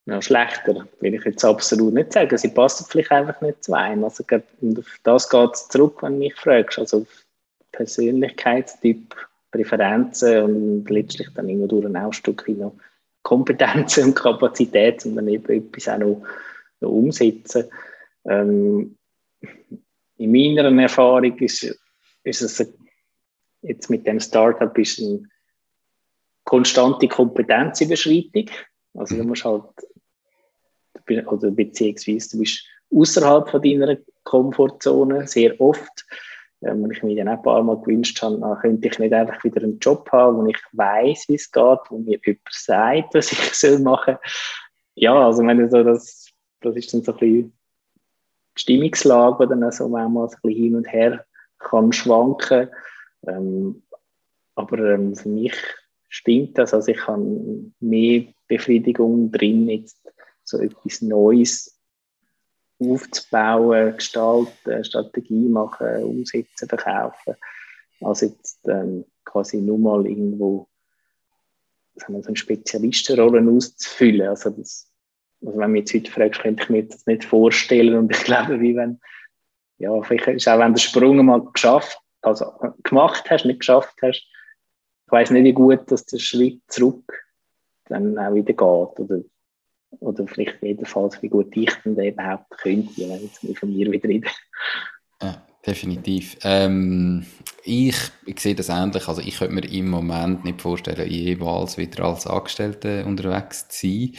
[0.06, 2.38] Ja, schlechter will ich jetzt absolut nicht sagen.
[2.38, 4.04] Sie passen vielleicht einfach nicht zu einem.
[4.04, 6.78] Also, auf das geht es zurück, wenn du mich fragst.
[6.78, 7.26] Also auf
[7.72, 9.16] Persönlichkeitstyp
[9.50, 12.74] Präferenzen und letztlich dann immer durch ein Stück noch
[13.22, 16.22] Kompetenzen und Kapazität, um dann eben etwas auch noch,
[16.80, 17.64] noch umsetzen.
[18.24, 18.96] Ähm,
[20.16, 21.78] in meiner Erfahrung ist,
[22.24, 22.74] ist es
[23.62, 25.22] jetzt mit dem Startup ist eine
[26.44, 28.50] konstante Kompetenzüberschreitung.
[28.94, 29.64] Also du musst halt,
[31.26, 36.06] oder beziehungsweise du bist außerhalb von deiner Komfortzone sehr oft.
[36.62, 39.12] Ähm, und ich mir dann auch ein paar Mal gewünscht habe, dann könnte ich nicht
[39.12, 43.14] einfach wieder einen Job haben, wo ich weiß, wie es geht, wo mir jemand sagt,
[43.14, 44.16] was ich soll machen?
[44.94, 47.57] Ja, also wenn so das, das ist dann so ein bisschen
[48.58, 51.24] die Stimmungslage, die dann so manchmal ein hin und her
[51.58, 52.68] kann schwanken.
[53.26, 53.82] Ähm,
[54.54, 55.54] aber ähm, für mich
[56.08, 60.00] stimmt das, also ich habe mehr Befriedigung drin, jetzt
[60.44, 61.78] so etwas Neues
[62.78, 67.34] aufzubauen, gestalten, Strategie machen, umsetzen, verkaufen,
[68.00, 70.68] als jetzt ähm, quasi nur mal irgendwo
[71.96, 74.28] sagen so eine Spezialistenrolle auszufüllen.
[74.28, 74.88] Also, das,
[75.44, 78.60] also wenn du mich heute fragst, könnte ich mir das nicht vorstellen und ich glaube,
[78.60, 79.00] wie wenn,
[79.78, 82.46] ja, vielleicht ist auch wenn den Sprung mal geschafft, also
[82.82, 84.26] gemacht hast, nicht geschafft hast,
[85.06, 87.24] ich weiß nicht, wie gut, dass der Schritt zurück
[87.86, 89.22] dann auch wieder geht oder
[90.00, 94.28] oder vielleicht jedenfalls, wie gut ich denn überhaupt könnte, wenn ich von mir wieder rede.
[95.22, 96.36] Ja, definitiv.
[96.42, 97.24] Ähm,
[97.64, 99.08] ich, ich sehe das ähnlich.
[99.08, 104.12] Also ich könnte mir im Moment nicht vorstellen, jeweils wieder als Angestellte unterwegs zu sein,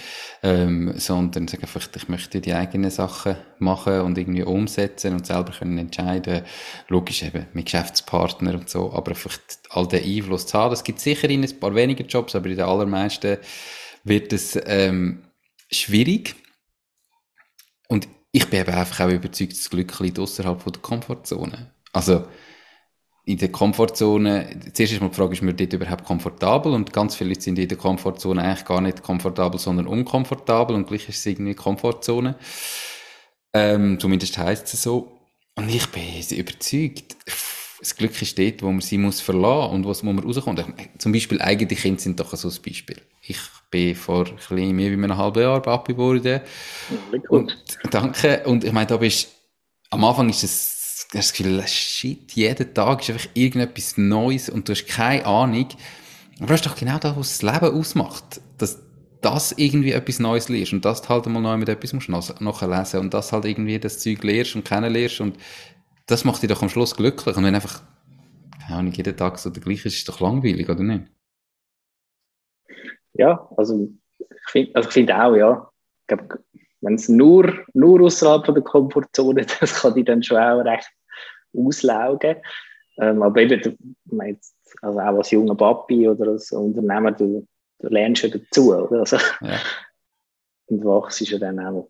[0.43, 5.51] ähm, sondern sagen einfach, ich möchte die eigenen Sachen machen und irgendwie umsetzen und selber
[5.51, 6.43] können entscheiden.
[6.89, 9.37] Logisch eben mit Geschäftspartner und so, aber einfach
[9.69, 10.73] all den Einfluss zu haben.
[10.73, 13.37] Es gibt sicher in ein paar weniger Jobs, aber in den allermeisten
[14.03, 15.23] wird es ähm,
[15.71, 16.35] schwierig.
[17.87, 21.71] Und ich bin eben einfach auch überzeugt, das Glück liegt außerhalb der Komfortzone.
[21.93, 22.25] Also,
[23.29, 26.73] in der Komfortzone, zuerst ist mal die Frage, ist man dort überhaupt komfortabel?
[26.73, 30.87] Und ganz viele Leute sind in der Komfortzone eigentlich gar nicht komfortabel, sondern unkomfortabel und
[30.87, 32.33] gleich ist es irgendwie Komfortzone.
[33.53, 35.11] Ähm, zumindest heisst es so.
[35.53, 37.17] Und ich bin überzeugt,
[37.79, 40.65] das Glück ist dort, wo man sie muss verlassen und wo man rauskommt.
[40.97, 42.99] Zum Beispiel eigene Kinder sind doch so ein Beispiel.
[43.21, 43.37] Ich
[43.69, 46.41] bin vor ein bisschen mehr wie einem halben Jahr Papi geworden.
[47.29, 47.55] Und,
[47.91, 48.41] danke.
[48.45, 49.29] Und ich meine, da bist,
[49.91, 50.78] am Anfang ist es,
[51.11, 55.67] das Gefühl, shit, jeden Tag ist einfach irgendetwas Neues und du hast keine Ahnung.
[56.37, 58.41] Aber das ist doch genau das, was das Leben ausmacht.
[58.57, 58.81] Dass
[59.21, 63.13] das irgendwie etwas Neues lernst und das halt einmal neu mit etwas musst nachlesen und
[63.13, 65.37] das halt irgendwie das Zeug lernst und kennenlernst und
[66.05, 67.35] das macht dich doch am Schluss glücklich.
[67.35, 67.81] Und wenn einfach,
[68.65, 71.05] keine Ahnung, jeden Tag so der gleiche ist, ist doch langweilig, oder nicht?
[73.13, 73.89] Ja, also
[74.19, 75.69] ich finde also find auch, ja.
[76.01, 76.43] Ich glaube,
[76.81, 80.89] wenn es nur, nur außerhalb der Komfortzone, das kann dich dann schon auch recht
[81.53, 82.37] auslaugen.
[82.97, 83.61] Ähm, aber eben,
[84.25, 87.47] jetzt, also auch als junger Papi oder als Unternehmer, du,
[87.79, 88.99] du lernst ja dazu, oder?
[88.99, 89.59] Also, ja.
[90.67, 91.89] Und wachst ja dann auch.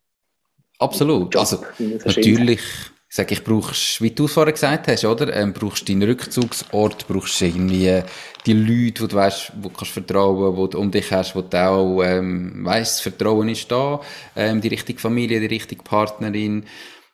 [0.78, 1.34] Absolut.
[1.34, 1.64] Job, also,
[2.06, 2.62] natürlich,
[3.10, 5.36] ich sage, ich brauchst, wie du es vorher gesagt hast, oder?
[5.36, 8.02] Ähm, brauchst deinen Rückzugsort, brauchst irgendwie
[8.46, 11.42] die Leute, wo du weißt, wo du kannst vertrauen, wo du um dich hast, wo
[11.42, 14.00] du auch, ähm, weißt, das Vertrauen ist da,
[14.36, 16.66] ähm, die richtige Familie, die richtige Partnerin.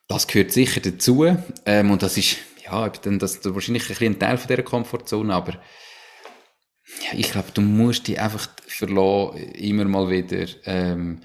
[0.08, 1.26] Das gehört sicher dazu.
[1.66, 5.34] Ähm, und das ist, ja, dann das ist wahrscheinlich ein, ein Teil von dieser Komfortzone,
[5.34, 11.22] aber ja, ich glaube, du musst dich einfach verlassen, immer mal wieder, ähm,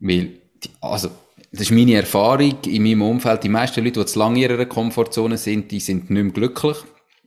[0.00, 1.10] weil, die, also,
[1.52, 3.42] das ist meine Erfahrung in meinem Umfeld.
[3.44, 6.76] Die meisten Leute, die zu lange in ihrer Komfortzone sind, die sind nicht mehr glücklich.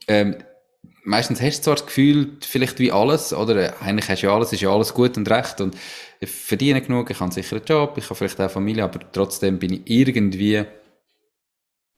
[0.08, 0.36] Ähm,
[1.04, 4.54] meistens hast du zwar das Gefühl, vielleicht wie alles, oder eigentlich hast du ja alles,
[4.54, 5.76] ist ja alles gut und recht und
[6.20, 9.60] ich verdiene genug, ich habe sicher einen Job, ich habe vielleicht auch Familie, aber trotzdem
[9.60, 10.66] bin ich irgendwie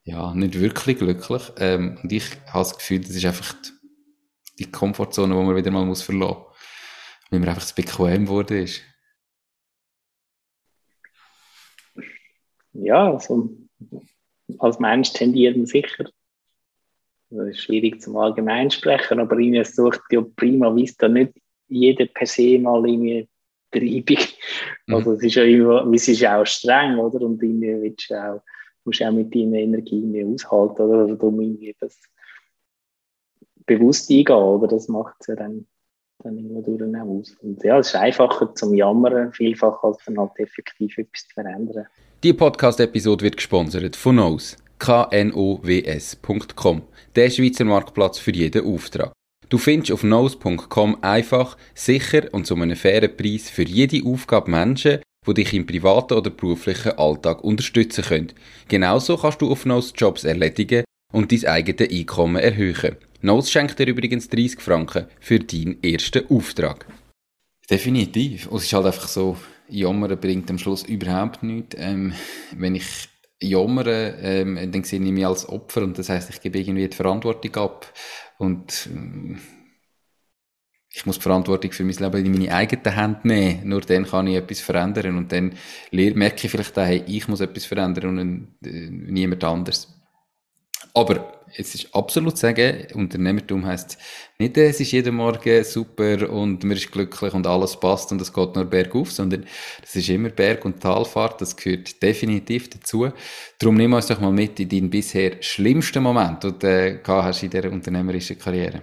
[0.04, 1.42] ja, nicht wirklich glücklich.
[1.58, 3.56] Ähm, und ich habe das Gefühl, das ist einfach
[4.60, 6.56] die Komfortzone, die man wieder mal muss verlassen muss.
[7.32, 8.82] Weil man einfach zu bequem geworden ist.
[12.76, 13.50] ja, also
[14.60, 16.06] als Mensch tendieren sicher.
[17.30, 21.34] Das ist schwierig zum Allgemein sprechen, aber ihnen sucht ja prima Vista nicht
[21.68, 23.28] jeder per se mal irgendwie
[23.72, 24.26] Treibung.
[24.88, 24.96] Mhm.
[24.96, 27.22] Also es ist ja immer, es ist auch streng, oder?
[27.22, 28.42] Und irgendwie willst du auch,
[28.86, 31.00] musst auch mit deiner Energie mehr aushalten, oder?
[31.00, 32.00] Also darum irgendwie das
[33.66, 34.68] bewusst eingehen, oder?
[34.68, 35.66] Das macht es ja dann,
[36.20, 37.36] dann immer durch aus.
[37.42, 41.88] Und ja, es ist einfacher zum Jammern, vielfach als dann halt effektiv etwas zu verändern.
[42.24, 44.58] Die Podcast-Episode wird gesponsert von Knows.
[44.78, 46.82] knows.com.
[47.16, 49.14] Der Schweizer Marktplatz für jeden Auftrag.
[49.48, 55.00] Du findest auf knows.com einfach, sicher und zu einem fairen Preis für jede Aufgabe Menschen,
[55.26, 58.34] die dich im privaten oder beruflichen Alltag unterstützen können.
[58.68, 62.98] Genauso kannst du auf Knows Jobs erledigen und dein eigenes Einkommen erhöhen.
[63.22, 66.86] Knows schenkt dir übrigens 30 Franken für deinen ersten Auftrag.
[67.70, 68.48] Definitiv.
[68.48, 69.38] Und es ist halt einfach so,
[69.70, 71.78] Jammern bringt am Schluss überhaupt nichts.
[71.80, 72.14] Ähm,
[72.58, 73.08] wenn ich
[73.42, 76.96] jammere, ähm, dann sehe ich mich als Opfer und das heißt, ich gebe irgendwie die
[76.96, 77.92] Verantwortung ab
[78.38, 79.40] und ähm,
[80.94, 83.68] ich muss die Verantwortung für mein Leben in meine eigenen Hände nehmen.
[83.68, 85.54] Nur dann kann ich etwas verändern und dann
[85.92, 89.95] merke ich vielleicht auch, hey, ich muss etwas verändern und äh, niemand anders.
[90.96, 93.98] Aber es ist absolut zu sagen, Unternehmertum heisst
[94.40, 98.32] nicht, es ist jeden Morgen super und man ist glücklich und alles passt und es
[98.32, 99.46] geht nur bergauf, sondern
[99.84, 103.12] es ist immer Berg- und Talfahrt, das gehört definitiv dazu.
[103.60, 107.44] Darum nimm uns doch mal mit in deinen bisher schlimmsten Moment, den du äh, hast
[107.44, 108.82] in dieser unternehmerischen Karriere.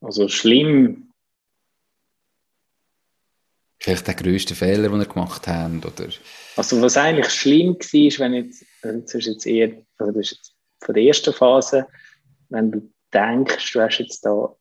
[0.00, 1.03] Also schlimm.
[3.84, 6.08] Vielleicht der grösste Fehler, den ihr gemacht habt, oder?
[6.56, 10.54] Also was eigentlich schlimm war, wenn jetzt, das ist jetzt eher, also das ist jetzt
[10.80, 11.86] von der ersten Phase,
[12.48, 14.56] wenn du denkst, du hast jetzt da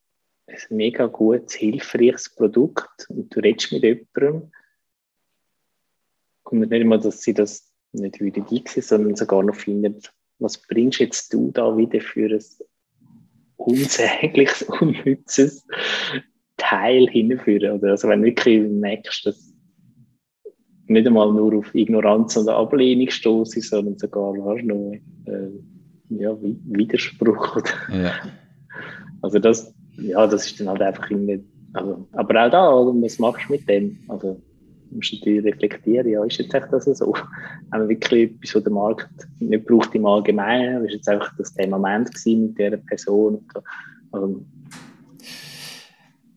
[0.47, 4.51] ein mega gutes, hilfreiches Produkt und du redest mit jemandem
[6.43, 10.01] und nicht immer, dass sie das nicht wieder sind, sondern sogar noch finden,
[10.39, 12.43] was bringst jetzt du da wieder für ein
[13.55, 15.65] unsägliches, unnützes
[16.70, 17.84] Teil hinführen?
[17.84, 19.53] also wenn du wirklich merkst, dass
[20.88, 24.93] nicht einmal nur auf Ignoranz und Ablehnung stoße, sondern sogar noch
[25.26, 25.49] äh,
[26.09, 27.61] ja, Widerspruch.
[27.91, 28.11] Ja.
[29.22, 31.43] Also das, ja, das ist dann halt einfach irgendwie,
[31.74, 33.97] also, aber auch da, was machst du mit dem?
[34.09, 34.41] Also
[34.89, 37.16] du musst natürlich reflektieren, ja, ist jetzt echt das so?
[37.72, 39.09] Haben wir wirklich etwas, was der Markt
[39.39, 40.86] nicht braucht im Allgemeinen?
[40.86, 43.45] Ist jetzt einfach das der Moment mit dieser Person?
[44.11, 44.45] Also,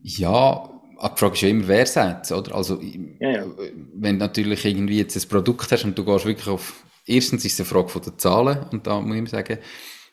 [0.07, 2.55] ja, Ah, die Frage ist ja immer, wer sagt oder?
[2.55, 2.81] Also,
[3.21, 3.47] ja, ja.
[3.95, 7.55] wenn du natürlich irgendwie jetzt ein Produkt hast und du gehst wirklich auf, erstens ist
[7.55, 9.59] es eine Frage von den Zahlen, und da muss ich sagen,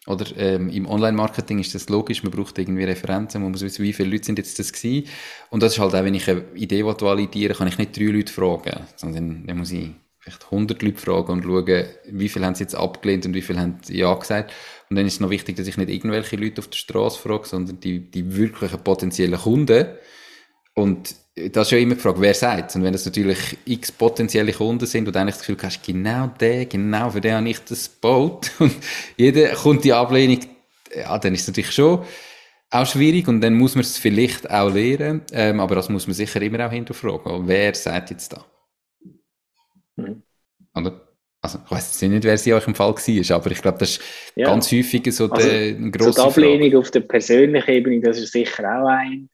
[0.05, 3.93] oder ähm, im Online-Marketing ist das logisch, man braucht irgendwie Referenzen, man muss wissen, wie
[3.93, 5.07] viele Leute sind jetzt das gewesen.
[5.49, 8.33] Und das ist halt auch, wenn ich eine Idee validieren kann ich nicht drei Leute
[8.33, 9.91] fragen, sondern dann muss ich
[10.24, 13.59] vielleicht 100 Leute fragen und schauen, wie viele haben sie jetzt abgelehnt und wie viele
[13.59, 14.53] haben ja gesagt.
[14.89, 17.45] Und dann ist es noch wichtig, dass ich nicht irgendwelche Leute auf der Straße frage,
[17.45, 19.88] sondern die, die wirklichen potenziellen Kunden,
[20.76, 24.53] und das ist ja immer die Frage, wer sagt Und wenn das natürlich x potenzielle
[24.53, 27.91] Kunden sind und eigentlich das Gefühl hast, genau der, genau für den habe ich das
[27.91, 28.74] gebaut und
[29.17, 30.39] jeder kommt die Ablehnung,
[30.95, 32.03] ja, dann ist es natürlich schon
[32.69, 36.15] auch schwierig und dann muss man es vielleicht auch lernen, ähm, aber das muss man
[36.15, 37.47] sicher immer auch hinterfragen.
[37.47, 38.45] Wer sagt jetzt da?
[39.95, 40.23] Mhm.
[40.75, 41.01] Oder?
[41.43, 44.01] also ich weiß nicht, wer sie euch im Fall war, aber ich glaube, das ist
[44.35, 44.47] ja.
[44.47, 46.79] ganz häufig so also, der, grosser so die Ablehnung Frage.
[46.79, 49.27] auf der persönlichen Ebene, das ist sicher auch eine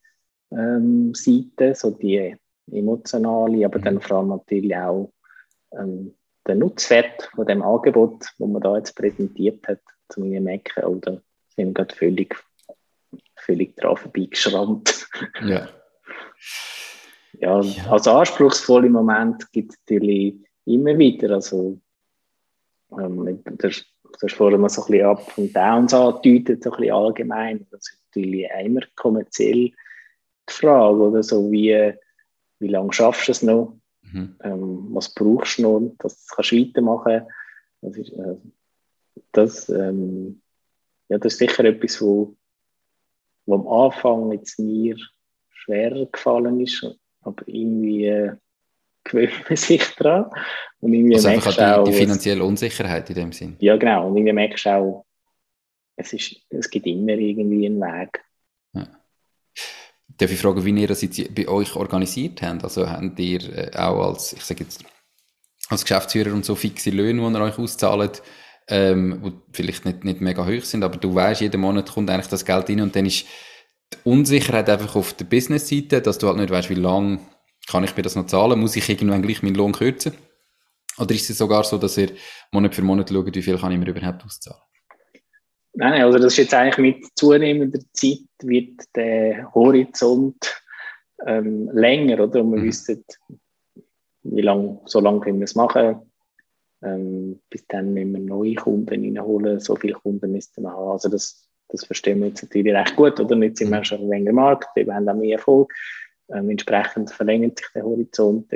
[0.51, 2.35] ähm, Seite, so die
[2.71, 3.83] emotionale, aber mhm.
[3.83, 5.13] dann vor allem natürlich auch
[5.79, 6.15] ähm,
[6.47, 11.21] der Nutzwert von dem Angebot, das man da jetzt präsentiert hat, zu mir merken, oder
[11.55, 12.35] sind wir gerade völlig,
[13.35, 15.07] völlig dran vorbeigeschrammt.
[15.43, 15.69] Ja.
[17.39, 17.91] ja, ja.
[17.91, 21.31] Also anspruchsvolle Momente gibt es natürlich immer wieder.
[21.31, 21.79] Also,
[22.91, 23.85] ähm, das,
[24.19, 27.67] das vorher mal so ein bisschen Up und Downs angedeutet, so ein bisschen allgemein.
[27.71, 29.71] Das ist natürlich immer kommerziell
[30.49, 31.93] die Frage, oder so wie,
[32.59, 33.77] wie lange schaffst du es noch?
[34.01, 34.35] Mhm.
[34.43, 37.27] Ähm, was brauchst du noch, dass du kannst weitermachen
[37.81, 38.35] das ist, äh,
[39.31, 40.41] das, ähm,
[41.07, 42.35] ja, das ist sicher etwas, wo,
[43.45, 44.97] wo am Anfang jetzt mir
[45.49, 46.85] schwerer gefallen ist,
[47.21, 48.35] aber irgendwie äh,
[49.09, 50.31] gewöhnt man sich daran.
[50.79, 53.55] Und irgendwie also einfach die, auch, die finanzielle Unsicherheit in dem Sinn.
[53.59, 54.07] Ja, genau.
[54.07, 55.05] Und irgendwie merkst du auch,
[55.95, 58.23] es, ist, es gibt immer irgendwie einen Weg.
[58.73, 58.87] Ja.
[60.17, 62.63] Darf ich fragen, wie ihr das jetzt bei euch organisiert habt?
[62.63, 64.83] Also habt ihr äh, auch als, ich sage jetzt,
[65.69, 68.23] als Geschäftsführer und so fixe Löhne, die ihr euch auszahlt,
[68.69, 72.27] ähm, die vielleicht nicht, nicht mega hoch sind, aber du weißt, jeden Monat kommt eigentlich
[72.27, 73.25] das Geld rein und dann ist
[73.93, 77.19] die Unsicherheit einfach auf der Business-Seite, dass du halt nicht weißt, wie lange
[77.69, 80.13] kann ich mir das noch zahlen, muss ich irgendwann gleich meinen Lohn kürzen?
[80.97, 82.11] Oder ist es sogar so, dass ihr
[82.51, 84.61] Monat für Monat schaut, wie viel kann ich mir überhaupt auszahlen?
[85.73, 90.61] Nein, also das ist jetzt eigentlich mit zunehmender Zeit wird der Horizont
[91.25, 92.41] ähm, länger, oder?
[92.41, 92.65] Und wir mhm.
[92.65, 93.05] wissen,
[94.23, 96.01] wie lange, so lange können wir es machen.
[96.81, 99.59] Ähm, bis dann müssen wir neue Kunden reinholen.
[99.59, 100.91] So viele Kunden müssten wir haben.
[100.91, 103.37] Also das, das verstehen wir jetzt natürlich recht gut, oder?
[103.37, 103.85] Jetzt sind wir mhm.
[103.85, 105.71] schon länger Markt, wir haben auch mehr Erfolg.
[106.33, 108.51] Ähm, entsprechend verlängert sich der Horizont.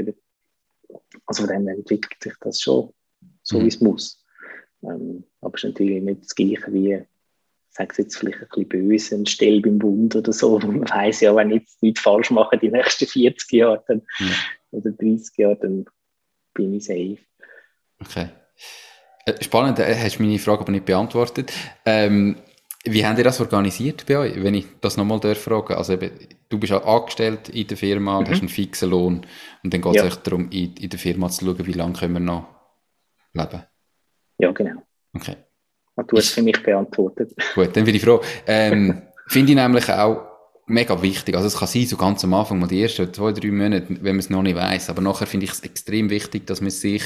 [1.25, 2.93] Also von dem entwickelt sich das schon
[3.41, 3.63] so, mhm.
[3.63, 4.23] wie es muss.
[4.83, 7.03] Ähm, aber es ist natürlich nicht das Gleiche wie,
[7.69, 10.59] sage jetzt vielleicht ein bisschen böse, ein Stell beim Bund oder so.
[10.59, 14.27] Man weiß ja, wenn ich jetzt nichts falsch mache die nächsten 40 Jahre dann, ja.
[14.71, 15.85] oder 30 Jahre, dann
[16.53, 17.17] bin ich safe.
[17.99, 18.29] Okay.
[19.25, 21.51] Äh, spannend, äh, hast du meine Frage aber nicht beantwortet.
[21.85, 22.35] Ähm,
[22.85, 26.11] wie habt ihr das organisiert bei euch, wenn ich das nochmal fragen Also eben,
[26.53, 28.31] du bist auch angestellt in der Firma und mhm.
[28.31, 29.25] hast einen fixen Lohn
[29.63, 30.21] und dann geht es ja.
[30.23, 32.47] darum, in, in, der Firma zu schauen, wie lange können wir noch
[33.33, 33.63] leben.
[34.37, 34.83] Ja, genau.
[35.13, 35.35] Okay.
[35.95, 37.33] Und du hast für mich beantwortet.
[37.55, 38.21] Gut, dann bin ich froh.
[38.45, 40.27] Ähm, Finde ich nämlich auch
[40.67, 41.35] mega wichtig.
[41.35, 44.15] Also es kann sein, so ganz am Anfang, mal die ersten zwei, drei Monate, wenn
[44.15, 44.89] man es noch nicht weiß.
[44.89, 47.03] Aber nachher finde ich es extrem wichtig, dass man sich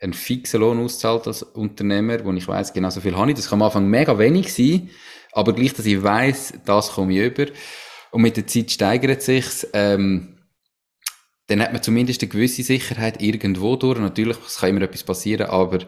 [0.00, 3.36] einen fixen Lohn auszahlt als Unternehmer, wo ich weiß, genau so viel habe ich.
[3.36, 4.90] Das kann am Anfang mega wenig sein,
[5.32, 7.46] aber gleich, dass ich weiß, das komme ich über.
[8.10, 9.66] Und mit der Zeit steigert sich's.
[9.72, 10.38] Ähm,
[11.48, 13.98] dann hat man zumindest eine gewisse Sicherheit irgendwo durch.
[13.98, 15.80] Natürlich, es kann immer etwas passieren, aber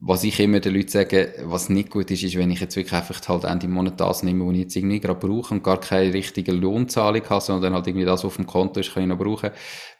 [0.00, 2.92] was ich immer den Leuten sage, was nicht gut ist, ist, wenn ich jetzt wirklich
[2.92, 6.12] einfach halt Ende Monat das nehme, was ich jetzt irgendwie gerade brauche und gar keine
[6.12, 9.18] richtige Lohnzahlung habe, sondern halt irgendwie das, was auf dem Konto ist, kann ich noch
[9.18, 9.50] brauchen,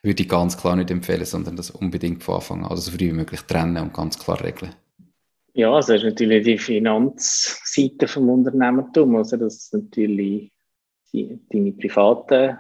[0.03, 3.09] würde ich ganz klar nicht empfehlen, sondern das unbedingt von Anfang an, also so früh
[3.09, 4.75] wie möglich trennen und ganz klar regeln.
[5.55, 10.51] Ja, also das ist natürlich die Finanzseite vom Unternehmertum, also das natürlich
[11.15, 12.59] die, deine privaten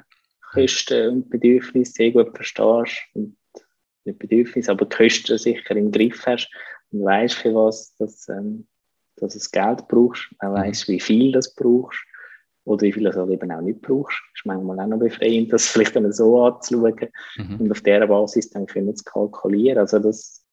[0.52, 3.36] Kosten und Bedürfnisse sehr gut verstehst und
[4.04, 6.50] nicht Bedürfnisse, aber die Kosten sicher im Griff hast
[6.92, 8.66] und weißt, für was das, ähm,
[9.16, 10.54] dass es Geld brauchst, auch mhm.
[10.54, 11.98] weißt, wie viel das brauchst
[12.64, 14.16] oder wie viel du halt eben auch nicht brauchst.
[14.32, 17.60] Das ist manchmal auch noch befreiend, das vielleicht dann so anzuschauen mhm.
[17.60, 19.78] und auf dieser Basis dann können zu kalkulieren.
[19.78, 20.44] Also das,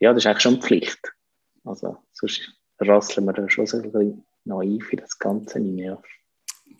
[0.00, 1.12] ja, das ist eigentlich schon Pflicht.
[1.64, 5.98] Also sonst rasseln wir da schon so ein bisschen naiv in das Ganze rein.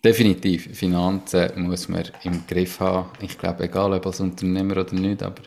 [0.03, 0.75] Definitiv.
[0.75, 3.11] Finanzen muss man im Griff haben.
[3.21, 5.43] Ich glaube, egal ob als Unternehmer oder nicht, aber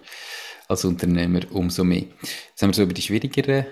[0.69, 2.05] als Unternehmer umso mehr.
[2.21, 3.67] Jetzt haben wir so über die schwierigeren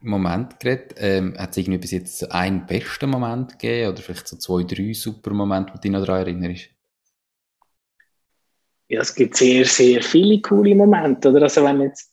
[0.00, 0.94] Momente geredet.
[0.96, 4.92] Ähm, hat es irgendwie bis jetzt einen besten Moment gegeben oder vielleicht so zwei, drei
[4.94, 6.70] super Momente, die dich noch daran erinnerst?
[8.88, 11.30] Ja, es gibt sehr, sehr viele coole Momente.
[11.30, 11.42] Oder?
[11.42, 12.12] Also wenn jetzt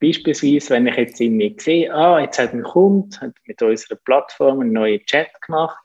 [0.00, 4.60] beispielsweise, wenn ich jetzt irgendwie sehe, ah, jetzt hat ein Kunde hat mit unserer Plattform
[4.60, 5.78] einen neuen Chat gemacht,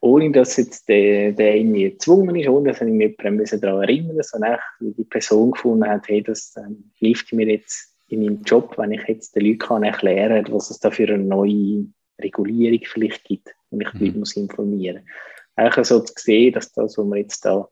[0.00, 4.30] ohne dass jetzt der, der irgendwie gezwungen ist, ohne dass er jemanden daran erinnern muss,
[4.30, 8.92] sondern die Person gefunden hat, hey, das ähm, hilft mir jetzt in meinem Job, wenn
[8.92, 11.86] ich jetzt den Leuten kann erklären kann, was es da für eine neue
[12.20, 14.18] Regulierung vielleicht gibt und ich die Leute mhm.
[14.20, 15.06] muss informieren.
[15.54, 17.68] Eigentlich so zu sehen, dass das, was wir jetzt da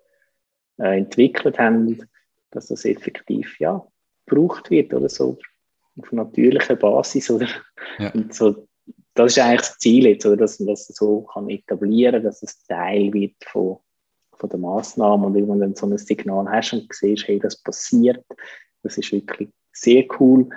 [0.79, 2.07] äh, entwickelt haben,
[2.51, 3.85] dass das effektiv ja,
[4.27, 5.39] gebraucht wird oder so
[5.97, 7.49] auf natürlicher Basis oder
[7.99, 8.11] ja.
[8.13, 8.68] und so
[9.19, 12.65] das ist eigentlich das Ziel jetzt, oder, dass man das so kann etablieren dass es
[12.67, 13.79] Teil wird von,
[14.33, 17.57] von der Massnahme und wenn du dann so ein Signal hast und siehst, hey, das
[17.57, 18.25] passiert,
[18.83, 20.49] das ist wirklich sehr cool.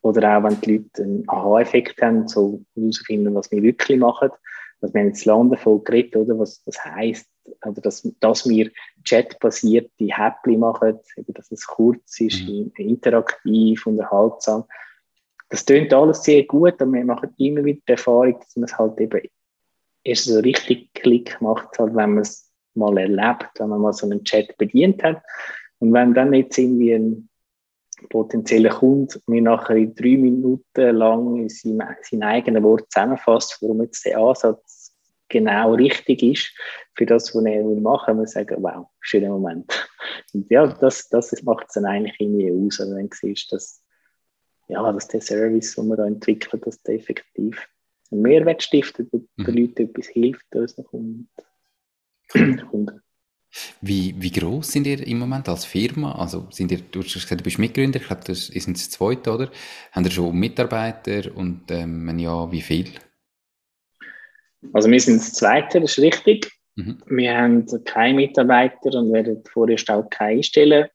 [0.00, 4.30] Oder auch, wenn die Leute einen Aha-Effekt haben, so herausfinden, was wir wirklich machen.
[4.80, 7.28] Also wir haben jetzt lange davon geredet, oder, was das heisst,
[7.64, 8.72] oder dass, dass wir
[9.04, 10.98] chatbasierte Häppchen machen,
[11.28, 12.72] dass es kurz ist, mhm.
[12.76, 14.64] interaktiv, unterhaltsam.
[15.52, 18.78] Das tönt alles sehr gut, aber wir machen immer wieder die Erfahrung, dass man es
[18.78, 19.20] halt eben
[20.02, 24.06] erst so richtig Klick macht, halt, wenn man es mal erlebt, wenn man mal so
[24.06, 25.22] einen Chat bedient hat.
[25.78, 27.28] Und wenn dann jetzt irgendwie ein
[28.08, 33.82] potenzieller Kunde mir nachher in drei Minuten lang in seinem, seinen eigenen Wort zusammenfasst, warum
[33.82, 34.96] jetzt der Ansatz
[35.28, 36.50] genau richtig ist
[36.94, 39.70] für das, was er machen will, sagen, wow, schöner Moment.
[40.32, 43.81] Und ja, das, das macht es dann eigentlich irgendwie aus, wenn du siehst, dass,
[44.72, 47.68] ja, dass der Service, den wir da entwickeln, dass der effektiv
[48.10, 49.44] einen Mehrwert stiftet und mhm.
[49.44, 51.28] den Leuten etwas hilft, unseren
[52.70, 53.00] Kunden.
[53.82, 56.12] Wie, wie groß sind ihr im Moment als Firma?
[56.12, 59.30] Also sind ihr, du hast gesagt, du bist Mitgründer, ich glaube, das ist das zweite,
[59.30, 59.50] oder?
[59.92, 62.88] Haben ihr schon Mitarbeiter und ähm, wenn ja, wie viel?
[64.72, 66.50] Also wir sind das zweite, das ist richtig.
[66.76, 67.02] Mhm.
[67.06, 70.88] Wir haben keine Mitarbeiter und werden vorerst auch keine einstellen.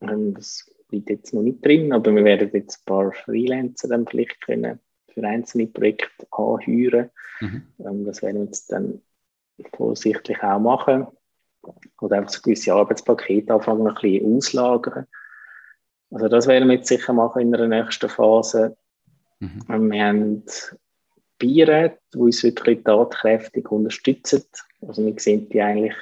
[0.00, 4.06] Ähm, das liegt jetzt noch nicht drin, aber wir werden jetzt ein paar Freelancer dann
[4.06, 4.78] vielleicht können
[5.12, 7.10] für einzelne Projekte anheuern.
[7.40, 7.62] Mhm.
[7.78, 9.00] Ähm, das werden wir jetzt dann
[9.76, 11.06] vorsichtlich auch machen.
[12.00, 15.06] Oder einfach so gewisse Arbeitspakete anfangen, ein bisschen auslagern.
[16.10, 18.76] Also das werden wir jetzt sicher machen in der nächsten Phase.
[19.40, 19.60] Mhm.
[19.68, 20.44] Ähm, wir haben
[21.38, 24.44] Beiräte, die uns wirklich tatkräftig unterstützen.
[24.86, 25.96] Also wir sehen die eigentlich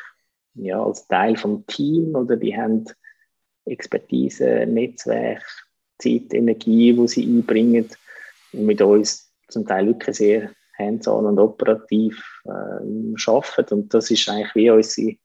[0.55, 2.85] ja, als Teil vom Team oder die haben
[3.65, 5.45] Expertise, Netzwerk,
[5.99, 7.89] Zeit, Energie, die sie einbringen
[8.53, 13.75] und mit uns zum Teil wirklich sehr hands-on und operativ äh, arbeiten.
[13.75, 15.17] Und das ist eigentlich wie unsere,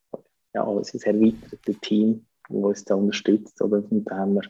[0.53, 3.61] ja, unser erweitertes Team, das uns da unterstützt.
[3.61, 3.83] Oder?
[3.89, 4.43] Und da haben wir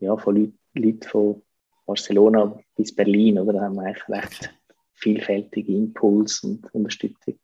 [0.00, 1.42] ja, von Leuten, Leuten von
[1.86, 3.54] Barcelona bis Berlin, oder?
[3.54, 4.54] da haben wir eigentlich recht
[4.94, 7.38] vielfältige Impuls und Unterstützung.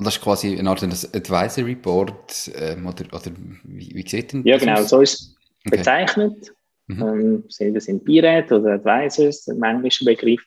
[0.00, 3.30] Und das ist quasi eine Art Advisory Board, ähm, oder, oder
[3.64, 5.36] wie, wie sieht denn Ja, genau, so ist es
[5.66, 5.76] okay.
[5.76, 6.54] bezeichnet.
[6.86, 7.44] Mhm.
[7.58, 10.40] Ähm, das sind Beiräte oder Advisors, ein englischer Begriff.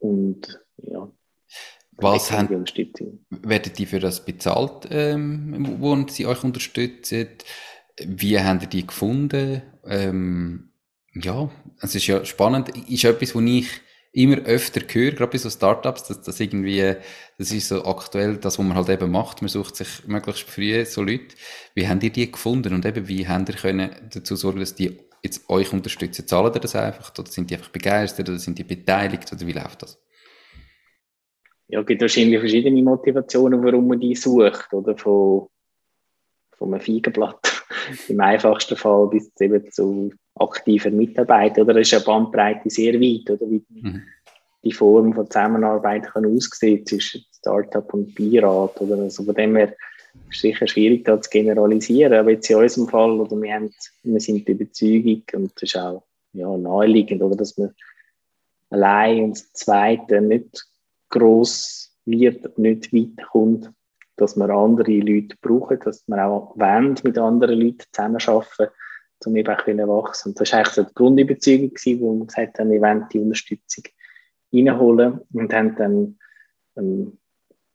[0.00, 1.08] Und ja,
[1.92, 2.48] was haben,
[3.30, 7.28] werden die für das bezahlt, ähm, wo sie euch unterstützen?
[8.04, 9.62] Wie haben ihr die gefunden?
[9.86, 10.72] Ähm,
[11.14, 11.48] ja,
[11.80, 12.70] es ist ja spannend.
[12.90, 13.68] Ist etwas, was ich
[14.12, 16.94] immer öfter höre, gerade bei so Startups, dass das irgendwie,
[17.38, 19.42] das ist so aktuell das, was man halt eben macht.
[19.42, 21.34] Man sucht sich möglichst früh so Leute.
[21.74, 24.98] Wie habt ihr die gefunden und eben wie habt ihr können dazu sorgen, dass die
[25.22, 26.26] jetzt euch unterstützen?
[26.26, 29.52] Zahlen ihr das einfach oder sind die einfach begeistert oder sind die beteiligt oder wie
[29.52, 29.98] läuft das?
[31.68, 34.96] ja, es gibt wahrscheinlich verschiedene Motivationen, warum man die sucht, oder?
[34.96, 35.48] Von,
[36.52, 37.66] von einem Feigenblatt
[38.08, 41.74] im einfachsten Fall bis eben zu aktiver Mitarbeit, oder?
[41.74, 43.50] Das ist eine Bandbreite sehr weit, oder?
[43.50, 44.02] Wie mhm.
[44.64, 49.02] die Form von Zusammenarbeit kann aussehen zwischen Startup und Beirat, oder?
[49.02, 49.74] Also von dem her
[50.30, 53.40] ist es sicher schwierig, da zu generalisieren, aber jetzt in unserem Fall, oder?
[53.40, 53.70] Wir, haben,
[54.02, 57.36] wir sind der Überzeugung, und das ist auch ja, naheliegend, oder?
[57.36, 57.74] Dass man
[58.70, 60.66] allein und das Zweite nicht
[61.08, 63.70] gross wird, nicht weit kommt,
[64.16, 68.68] dass man andere Leute braucht, dass man auch wollen, mit anderen Leuten zusammenarbeiten,
[69.24, 70.30] um eben auch wachsen.
[70.30, 73.84] Und das war eigentlich so die Grundüberzeugung, wo wir gesagt haben, wir wollen die Unterstützung
[74.52, 75.20] reinholen.
[75.32, 76.18] Und haben dann
[76.76, 77.18] ähm,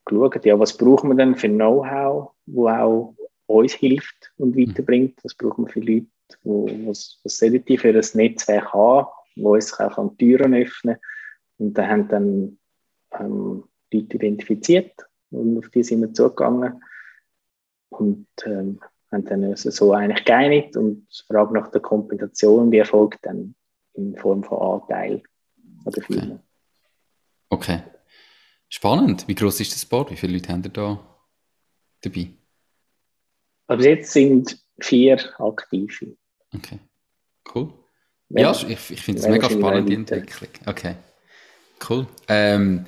[0.05, 3.15] geschaut, ja, was brauchen wir denn für Know-how, wo auch
[3.47, 6.07] uns hilft und weiterbringt, was brauchen wir für Leute,
[6.43, 10.97] wo, was, was sollten die für ein Netzwerk haben, wo uns auch an Türen öffnen
[11.57, 12.57] und da haben dann
[13.19, 14.93] ähm, Leute identifiziert
[15.29, 16.83] und auf die sind wir zugegangen.
[17.89, 18.79] Und ähm,
[19.11, 23.55] haben dann also so eigentlich geeinigt und die Frage nach der Kompensation, die erfolgt dann
[23.93, 25.21] in Form von Anteil
[25.85, 26.39] an der Firma.
[27.49, 27.79] Okay.
[27.79, 27.83] okay.
[28.69, 29.27] Spannend.
[29.27, 30.11] Wie groß ist das Board?
[30.11, 30.99] Wie viele Leute haben da
[32.01, 32.31] dabei?
[33.67, 36.15] Also jetzt sind vier aktive.
[36.55, 36.79] Okay.
[37.53, 37.73] Cool.
[38.29, 40.49] Ja, ja ich, ich finde es mega spannend, die Entwicklung.
[40.65, 40.95] Okay.
[41.89, 42.07] Cool.
[42.29, 42.85] Ähm,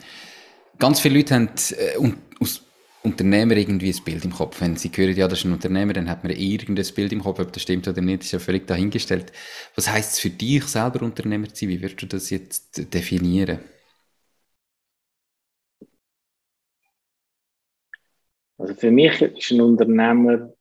[0.79, 1.97] ganz viele Leute haben äh,
[2.39, 2.65] aus
[3.03, 4.61] Unternehmer irgendwie ein Bild im Kopf.
[4.61, 7.39] Wenn sie hören, ja, das ist ein Unternehmer, dann hat man irgendein Bild im Kopf,
[7.39, 9.31] ob das stimmt oder nicht, ist ja völlig dahingestellt.
[9.75, 11.69] Was heißt es für dich selber, Unternehmer zu sein?
[11.69, 13.59] Wie würdest du das jetzt definieren?
[18.57, 20.53] Also für mich ist ein Unternehmer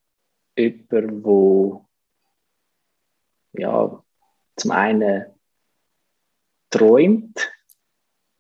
[0.57, 1.87] jemand, der
[3.55, 4.05] ja,
[4.57, 5.27] zum einen
[6.71, 7.53] träumt,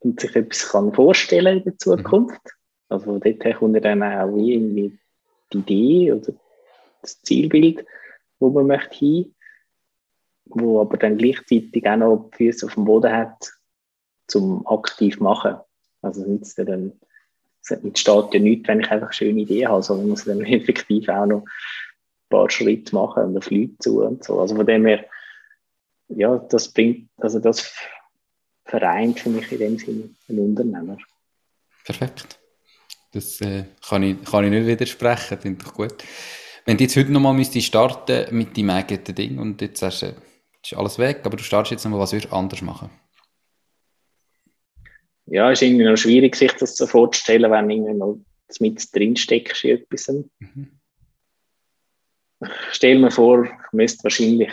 [0.05, 2.41] und sich etwas kann vorstellen in der Zukunft.
[2.45, 2.62] Mhm.
[2.93, 4.99] Also dort kommt dann auch irgendwie
[5.53, 6.33] die Idee oder
[7.01, 7.85] das Zielbild,
[8.39, 9.35] wo man möchte hin.
[10.45, 13.53] wo aber dann gleichzeitig auch noch die Füße auf dem Boden hat,
[14.27, 15.57] zum aktiv machen.
[16.03, 16.93] Also nützt dann,
[17.63, 21.27] es entsteht ja nichts, wenn ich einfach schöne Idee habe, sondern muss dann effektiv auch
[21.27, 24.41] noch ein paar Schritte machen und auf Leute zu und so.
[24.41, 25.05] Also von dem her,
[26.09, 27.75] ja, das bringt, also das
[28.65, 30.99] vereint für mich in dem Sinne einen Unternehmer.
[31.85, 32.42] Perfekt.
[33.13, 35.95] Das äh, kann, ich, kann ich nicht widersprechen, klingt doch gut.
[36.65, 40.15] Wenn du jetzt heute nochmal müsstest starten mit deinem eigenen Ding und jetzt sagst du,
[40.65, 42.91] ist alles weg, aber du startest jetzt nochmal, was würdest du anders machen?
[45.27, 48.19] Ja, es ist irgendwie noch schwierig, sich das so vorzustellen, wenn irgendwie noch
[48.61, 50.09] mit drin steckst in etwas.
[50.09, 50.81] Mhm.
[52.41, 54.53] Ich stelle mir vor, ich müsste wahrscheinlich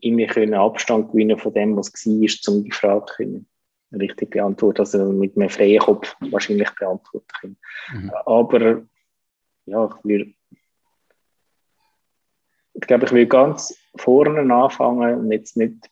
[0.00, 3.48] irgendwie können Abstand gewinnen von dem, was war, um die Frage können
[3.92, 7.56] richtig beantworten, also mit einem freien Kopf wahrscheinlich beantworten können.
[7.92, 8.10] Mhm.
[8.26, 8.82] Aber
[9.66, 10.34] ja, ich würde
[12.80, 15.90] ich glaube, ich will ganz vorne anfangen und jetzt nicht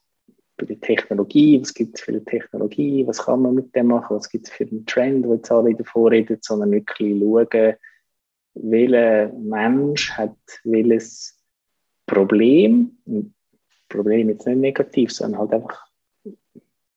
[0.57, 4.17] bei der Technologie, was gibt es für eine Technologie, was kann man mit dem machen,
[4.17, 7.75] was gibt es für einen Trend, wo jetzt alle davor reden, sondern wirklich schauen,
[8.55, 11.39] welcher Mensch hat welches
[12.07, 12.97] Problem,
[13.89, 15.86] Problem jetzt nicht negativ, sondern halt einfach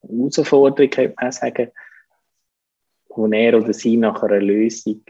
[0.09, 1.71] Herausforderung, könnte man sagen,
[3.09, 5.03] wo er oder sie nach einer Lösung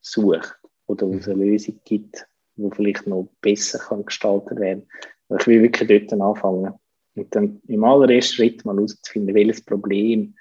[0.00, 2.26] sucht oder wo es eine Lösung gibt,
[2.56, 4.88] die vielleicht noch besser kann gestaltet werden
[5.28, 5.38] kann.
[5.38, 6.74] Ich will wirklich dort anfangen.
[7.14, 10.34] Und dann im allerersten Schritt mal herauszufinden, welches Problem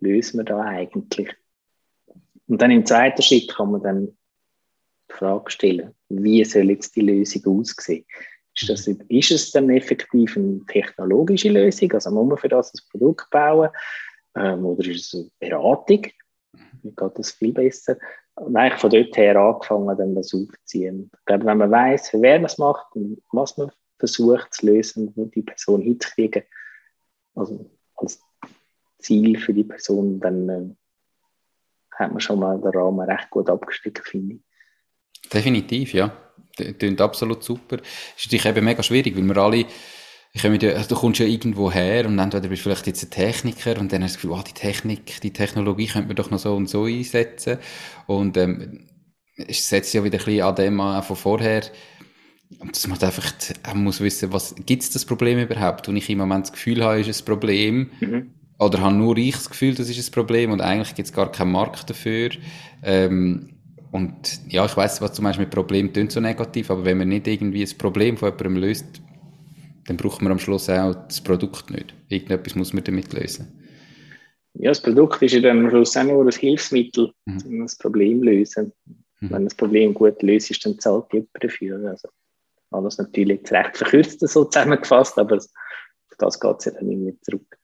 [0.00, 1.34] lösen wir da eigentlich.
[2.48, 4.06] Und dann im zweiten Schritt kann man dann
[5.10, 8.04] die Frage stellen, wie soll jetzt die Lösung aussehen?
[8.58, 11.92] Ist, das, ist es dann effektiv eine technologische Lösung?
[11.92, 13.68] Also muss man für das ein Produkt bauen?
[14.34, 16.06] Ähm, oder ist es eine Beratung?
[16.82, 17.98] Wie geht das viel besser?
[18.34, 21.10] Und eigentlich von dort her angefangen, dann das aufzuziehen.
[21.12, 25.12] Ich glaube, wenn man weiß, wer man es macht und was man versucht zu lösen,
[25.16, 26.42] wo die Person hinzukriegen,
[27.34, 28.22] also als
[28.98, 30.74] Ziel für die Person, dann äh,
[31.92, 35.30] hat man schon mal den Rahmen recht gut abgesteckt, finde ich.
[35.30, 36.25] Definitiv, ja.
[36.56, 37.76] Das klingt absolut super.
[38.16, 39.66] Ist natürlich eben mega schwierig, weil wir alle
[40.36, 43.10] ich komme ja, du kommst ja irgendwo her und entweder bist du vielleicht jetzt ein
[43.10, 46.30] Techniker und dann hast du das Gefühl, oh, die Technik, die Technologie könnte man doch
[46.30, 47.56] noch so und so einsetzen.
[48.06, 48.86] Und ähm,
[49.36, 51.62] es setzt ja wieder ein bisschen an dem an von vorher.
[52.58, 53.32] Und das macht einfach,
[53.68, 55.88] man muss wissen, was, gibt es das Problem überhaupt?
[55.88, 57.90] Und ich im Moment das Gefühl habe, ist es ein Problem.
[58.00, 58.34] Mhm.
[58.58, 61.32] Oder habe nur ich das Gefühl, das ist ein Problem und eigentlich gibt es gar
[61.32, 62.30] keinen Markt dafür.
[62.82, 63.55] Ähm,
[63.92, 67.08] und ja, ich weiß, was zum Beispiel mit Problem klingt so negativ, aber wenn man
[67.08, 69.02] nicht irgendwie ein Problem von jemandem löst,
[69.86, 71.94] dann braucht man am Schluss auch das Produkt nicht.
[72.08, 73.62] Irgendetwas muss man damit lösen.
[74.54, 77.42] Ja, das Produkt ist ja dann am Schluss auch nur ein Hilfsmittel, mhm.
[77.46, 78.72] um das Problem zu lösen.
[79.20, 79.30] Mhm.
[79.30, 81.88] Wenn das Problem gut löst, ist, dann zahlt jemand dafür.
[81.88, 82.08] Also,
[82.70, 87.12] alles natürlich jetzt recht verkürzt so zusammengefasst, aber auf das geht es ja dann immer
[87.22, 87.58] zurück.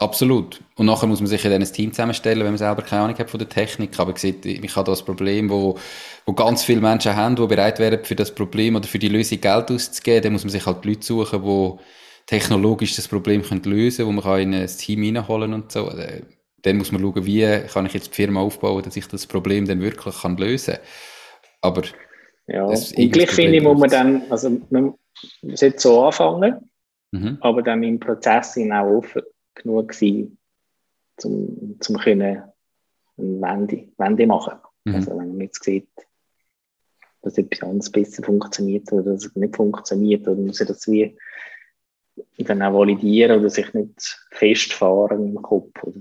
[0.00, 0.62] Absolut.
[0.76, 3.18] Und nachher muss man sich ja dann ein Team zusammenstellen, wenn man selber keine Ahnung
[3.18, 4.00] hat von der Technik.
[4.00, 5.76] Aber sieht, ich habe da ein Problem, wo,
[6.24, 9.42] wo ganz viele Menschen haben, die bereit wären, für das Problem oder für die Lösung
[9.42, 10.22] Geld auszugeben.
[10.22, 11.72] Dann muss man sich halt Leute suchen, die
[12.24, 15.90] technologisch das Problem können lösen können, wo man in ein Team reinholen und so.
[15.90, 16.22] Äh,
[16.62, 19.66] dann muss man schauen, wie kann ich jetzt die Firma aufbauen, dass ich das Problem
[19.66, 20.82] dann wirklich kann lösen kann.
[21.60, 21.82] Aber
[22.46, 24.94] ja, und gleich finde ich, muss man dann, also man
[25.42, 26.70] sollte so anfangen,
[27.10, 27.36] mhm.
[27.42, 29.22] aber dann im Prozess auch offen
[29.54, 30.38] genug gewesen,
[31.24, 32.42] um zum können
[33.18, 34.58] eine Wende, Wende machen.
[34.84, 34.94] Mhm.
[34.94, 35.88] Also wenn man jetzt sieht,
[37.22, 41.16] dass etwas anderes besser funktioniert oder dass es nicht funktioniert, dann muss er das wie
[42.38, 45.82] dann auch validieren oder sich nicht festfahren im Kopf.
[45.82, 46.00] Oder?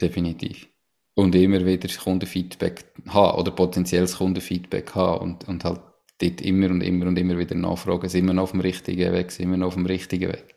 [0.00, 0.68] Definitiv.
[1.14, 5.80] Und immer wieder Kundenfeedback haben oder potenzielles Kundenfeedback haben und, und halt
[6.20, 9.30] dort immer und immer und immer wieder nachfragen, sind wir noch auf dem richtigen Weg,
[9.30, 10.56] sind wir noch auf dem richtigen Weg.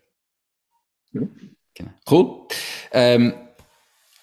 [1.12, 1.57] Mhm.
[1.78, 1.92] Genau.
[2.10, 2.48] Cool.
[2.92, 3.34] Ähm,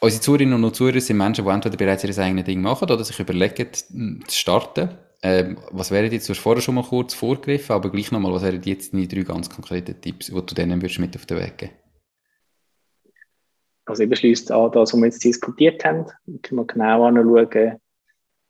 [0.01, 3.19] unsere Zuhörerinnen und Zuhörer sind Menschen, die entweder bereits ihr eigenes Ding machen oder sich
[3.21, 4.91] überlegen, zu starten.
[5.23, 8.43] Ähm, was wären jetzt, du hast vorher schon mal kurz vorgegriffen, aber gleich nochmal, was
[8.43, 11.57] wären jetzt deine drei ganz konkreten Tipps, die du denen würdest mit auf den Weg
[11.57, 11.73] geben
[13.87, 16.07] Also eben schließt an das, was wir jetzt diskutiert haben.
[16.43, 17.79] Können wir genau anschauen, äh,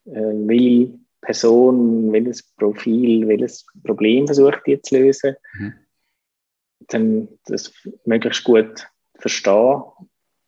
[0.03, 5.35] welche Person, welches Profil, welches Problem versucht ihr zu lösen.
[5.53, 5.73] Mhm.
[6.87, 7.71] Dann das
[8.03, 8.87] möglichst gut
[9.19, 9.83] verstehen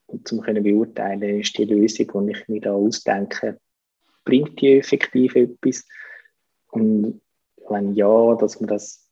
[0.08, 3.60] und zum können beurteilen, ist die Lösung, die ich mir da ausdenke,
[4.24, 5.86] bringt die effektiv etwas?
[6.72, 7.22] Und
[7.70, 9.08] wenn ja, dass man das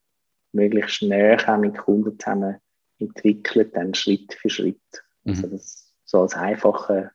[0.52, 2.58] möglichst schnell mit Kunden zusammen
[3.00, 4.80] entwickelt, dann Schritt für Schritt.
[5.24, 5.32] Mhm.
[5.32, 7.12] Also das, so als einfacher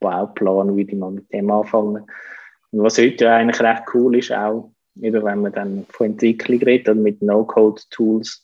[0.00, 2.04] Bauplan würde ich mal mit dem anfangen.
[2.70, 6.60] Und was heute ja eigentlich recht cool ist, auch, eben wenn man dann von Entwicklung
[6.60, 8.42] redet oder mit No-Code-Tools,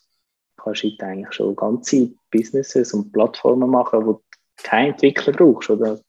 [0.62, 4.22] kannst du eigentlich schon ganze Businesses und Plattformen machen, wo du
[4.56, 6.00] keinen Entwickler brauchst, oder?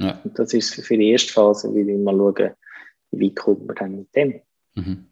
[0.00, 0.20] Ja.
[0.24, 2.54] Und das ist für die erste Phase, wie wir mal schauen,
[3.12, 4.40] wie kommt man dann mit dem.
[4.74, 5.06] Mhm.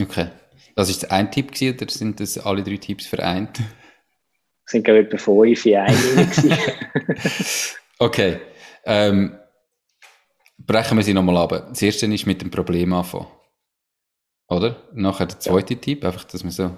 [0.00, 0.28] Okay.
[0.74, 3.58] Das ist ein Tipp gewesen, oder sind das alle drei Tipps vereint?
[3.58, 6.30] Das sind glaube ich etwa fünf in einem
[7.98, 8.40] Okay.
[8.84, 9.36] Ähm,
[10.58, 11.68] brechen wir sie nochmal ab.
[11.70, 13.26] Das erste ist mit dem Problem anfangen.
[14.48, 14.88] Oder?
[14.92, 15.80] Nachher der zweite ja.
[15.80, 16.70] Tipp, einfach, dass man so.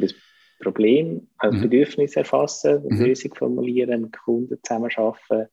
[0.00, 0.14] Das
[0.60, 1.62] Problem, also mhm.
[1.62, 3.04] Bedürfnis erfassen, mhm.
[3.04, 5.48] Lösung formulieren, mit Kunden zusammenarbeiten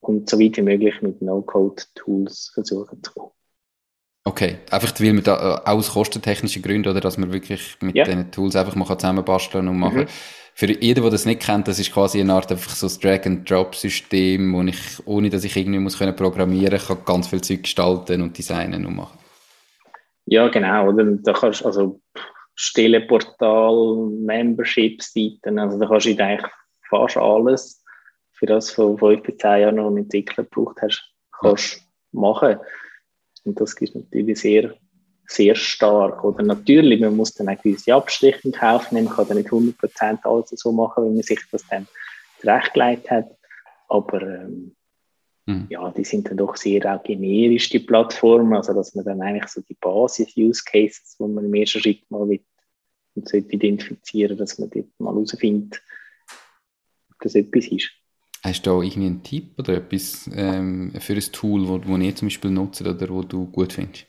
[0.00, 3.32] und so weit wie möglich mit No-Code-Tools versuchen zu kommen.
[4.24, 8.04] Okay, einfach weil man da äh, aus kostentechnischen Gründen, oder dass man wirklich mit ja.
[8.04, 10.00] den Tools einfach mal zusammenbasteln und machen.
[10.00, 10.08] Mhm.
[10.52, 14.52] Für jeden, der das nicht kennt, das ist quasi eine Art einfach so ein Drag-and-Drop-System,
[14.52, 18.36] wo ich, ohne dass ich irgendwie muss können programmieren kann, ganz viel Zeug gestalten und
[18.36, 19.18] designen und machen.
[20.24, 21.04] Ja, genau, oder?
[21.04, 22.00] Da kannst also
[22.56, 26.50] Stellenportal, Membership-Seiten, also da kannst du eigentlich
[26.88, 27.84] fast alles,
[28.32, 31.82] für das du vor fünf bis zehn Jahren noch einen Entwickler gebraucht hast, kannst ja.
[32.12, 32.56] machen.
[33.44, 34.74] Und das ist natürlich sehr,
[35.26, 36.24] sehr stark.
[36.24, 39.06] Oder natürlich, man muss dann auch gewisse Abstriche in Kauf nehmen.
[39.06, 41.86] Man kann dann nicht 100% alles so machen, wie man sich das dann
[42.40, 43.26] zurechtgelegt hat.
[43.88, 44.75] Aber ähm,
[45.46, 45.66] mhm.
[45.68, 48.54] ja, die sind dann doch sehr auch generisch, die Plattformen.
[48.54, 52.44] Also, dass man dann eigentlich so die Basis-Use-Cases, wo man im ersten Schritt mal mit,
[53.14, 55.82] und identifizieren, dass man dort mal herausfindet,
[57.10, 57.90] ob das etwas ist.
[58.42, 62.14] Hast du da irgendwie einen Tipp oder etwas ähm, für ein Tool, wo, wo ihr
[62.14, 64.06] zum Beispiel nutzt oder wo du gut findest?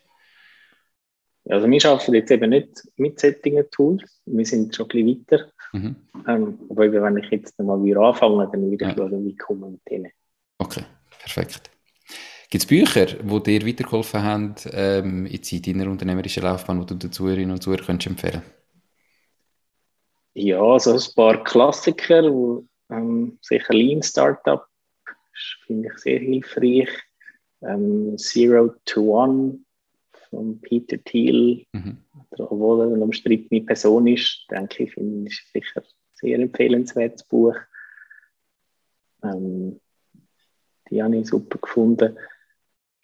[1.50, 4.22] Also wir arbeiten jetzt eben nicht mit solchen Tools.
[4.26, 5.52] Wir sind schon ein bisschen weiter.
[5.72, 5.96] Mhm.
[6.28, 8.96] Ähm, aber wenn ich jetzt mal wieder anfange, dann wieder ja.
[8.96, 10.12] schauen, wie kommen wir mit denen.
[11.34, 11.70] Perfekt.
[12.50, 17.12] Gibt es Bücher, die dir weitergeholfen haben ähm, in deiner unternehmerischen Laufbahn, die du den
[17.12, 18.44] Zuhörerinnen und Zuhörern empfehlen könntest?
[20.34, 24.66] Ja, also ein paar Klassiker, die ähm, sicher Lean Startup
[25.66, 26.90] finde ich sehr hilfreich.
[27.62, 29.60] Ähm, Zero to One
[30.30, 31.98] von Peter Thiel, mhm.
[32.38, 37.56] obwohl er eine umstrittene Person ist, denke ich, finde ich sicher ein sehr empfehlenswertes Buch.
[39.24, 39.80] Ähm,
[40.90, 42.18] die habe ich super gefunden.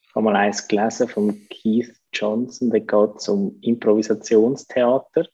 [0.03, 5.27] Ich habe mal eins gelesen von Keith Johnson, da geht es um Improvisationstheater.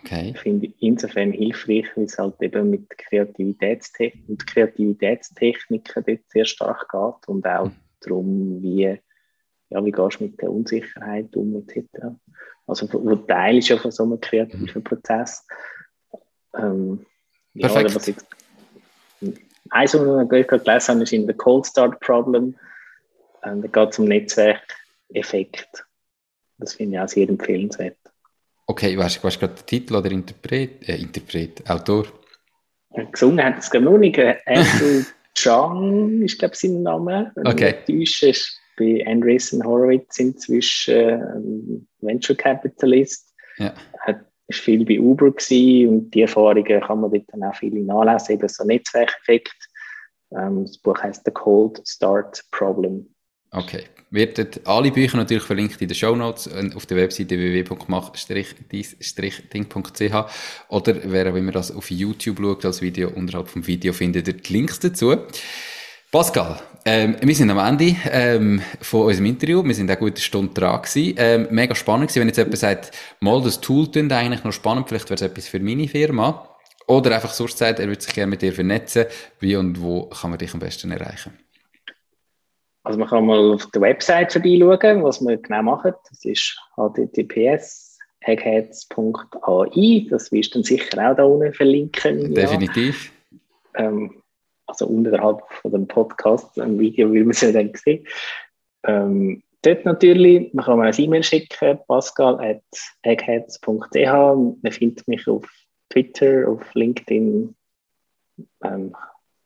[0.00, 0.32] Okay.
[0.36, 6.88] Finde ich insofern hilfreich, weil es halt eben mit Kreativitätstechnik und Kreativitätstechniken dort sehr stark
[6.88, 7.76] geht und auch mhm.
[8.00, 9.00] darum, wie,
[9.70, 11.88] ja, wie gehst du mit der Unsicherheit um, etc.
[12.66, 14.84] Also, wo Teil ist ja von so einem kreativen mhm.
[14.84, 15.44] Prozess.
[16.54, 17.04] Ähm,
[17.58, 18.06] Perfekt.
[18.06, 18.14] Ja,
[19.20, 22.56] ich, eins, was ich gerade gelesen habe, ist in The Cold Start Problem.
[23.44, 25.84] Ähm, da geht es um Netzwerkeffekt.
[26.58, 27.96] Das finde ich auch sehr empfehlenswert.
[28.66, 30.88] Okay, weißt du gerade den Titel oder Interpret?
[30.88, 32.06] Äh, Interpret, Autor?
[33.12, 34.18] Gesungen hat es gar noch nicht.
[34.18, 35.04] Andrew
[35.34, 37.32] Chang ist, glaube ich, sein Name.
[37.44, 37.76] Okay.
[37.86, 43.32] Deutsch ist bei Andreessen Horowitz inzwischen äh, Venture Capitalist.
[43.58, 43.72] Ja.
[44.00, 47.80] Hat, ist viel bei Uber gewesen und die Erfahrungen kann man dort dann auch viele
[47.80, 49.68] nachlesen, eben so Netzwerkeffekt.
[50.32, 53.06] Ähm, das Buch heißt The Cold Start Problem.
[53.50, 53.84] Okay.
[54.10, 58.14] Werden alle Bücher natürlich verlinkt in den Show Notes auf der Webseite www.mach-ding.ch
[60.70, 64.34] oder wer auch immer das auf YouTube schaut als Video, unterhalb vom Video findet ihr
[64.34, 65.14] die Links dazu.
[66.10, 66.56] Pascal,
[66.86, 69.62] ähm, wir sind am Ende ähm, von unserem Interview.
[69.62, 71.14] Wir sind eine gute Stunde dran gewesen.
[71.18, 74.88] Ähm, mega spannend gewesen, wenn jetzt jemand sagt, mal das Tool klingt eigentlich noch spannend,
[74.88, 76.48] vielleicht wäre es etwas für meine Firma.
[76.86, 79.04] Oder einfach sonst sagt, er würde sich gerne mit dir vernetzen.
[79.38, 81.38] Wie und wo kann man dich am besten erreichen?
[82.84, 85.92] Also man kann mal auf der Website vorbeischauen, was wir genau machen.
[86.08, 90.06] Das ist https eggheads.ai.
[90.08, 92.34] Das wirst du dann sicher auch da unten verlinken.
[92.34, 93.12] Definitiv.
[93.74, 93.84] Ja.
[93.84, 94.17] Ähm,
[94.68, 98.06] also unterhalb von dem Podcast, ein Video, wie man es ja dann sehen.
[98.86, 104.62] Ähm, dort natürlich, man kann mir ein E-Mail schicken, pascal.eggheads.ch.
[104.62, 105.44] Man findet mich auf
[105.90, 107.56] Twitter, auf LinkedIn.
[108.62, 108.94] Ähm,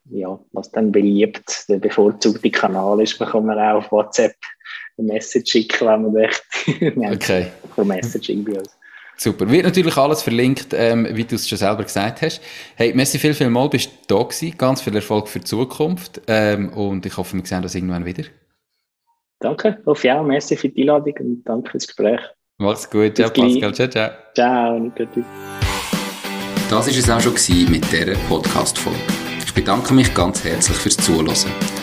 [0.09, 4.35] ja, was dann beliebt, der bevorzugte Kanal ist, man kann man auch auf WhatsApp
[4.97, 6.43] eine Message schicken, wenn man möchte.
[7.13, 7.47] okay.
[7.77, 8.77] Messaging bei uns.
[9.17, 9.49] Super.
[9.49, 12.41] Wird natürlich alles verlinkt, ähm, wie du es schon selber gesagt hast.
[12.75, 14.57] Hey, merci viel, viel mal, bist du da gewesen.
[14.57, 16.21] Ganz viel Erfolg für die Zukunft.
[16.27, 18.23] Ähm, und ich hoffe, wir sehen uns irgendwann wieder.
[19.39, 19.81] Danke.
[19.85, 22.21] Auf ja, merci für die Einladung und danke fürs Gespräch.
[22.57, 23.15] Mach's gut.
[23.15, 23.73] Ciao, Pascal.
[23.73, 24.09] Ciao, ciao.
[24.33, 24.91] Ciao.
[26.69, 28.99] Das war es auch schon mit dieser Podcast-Folge.
[29.45, 31.82] Ich bedanke mich ganz herzlich fürs Zuhören.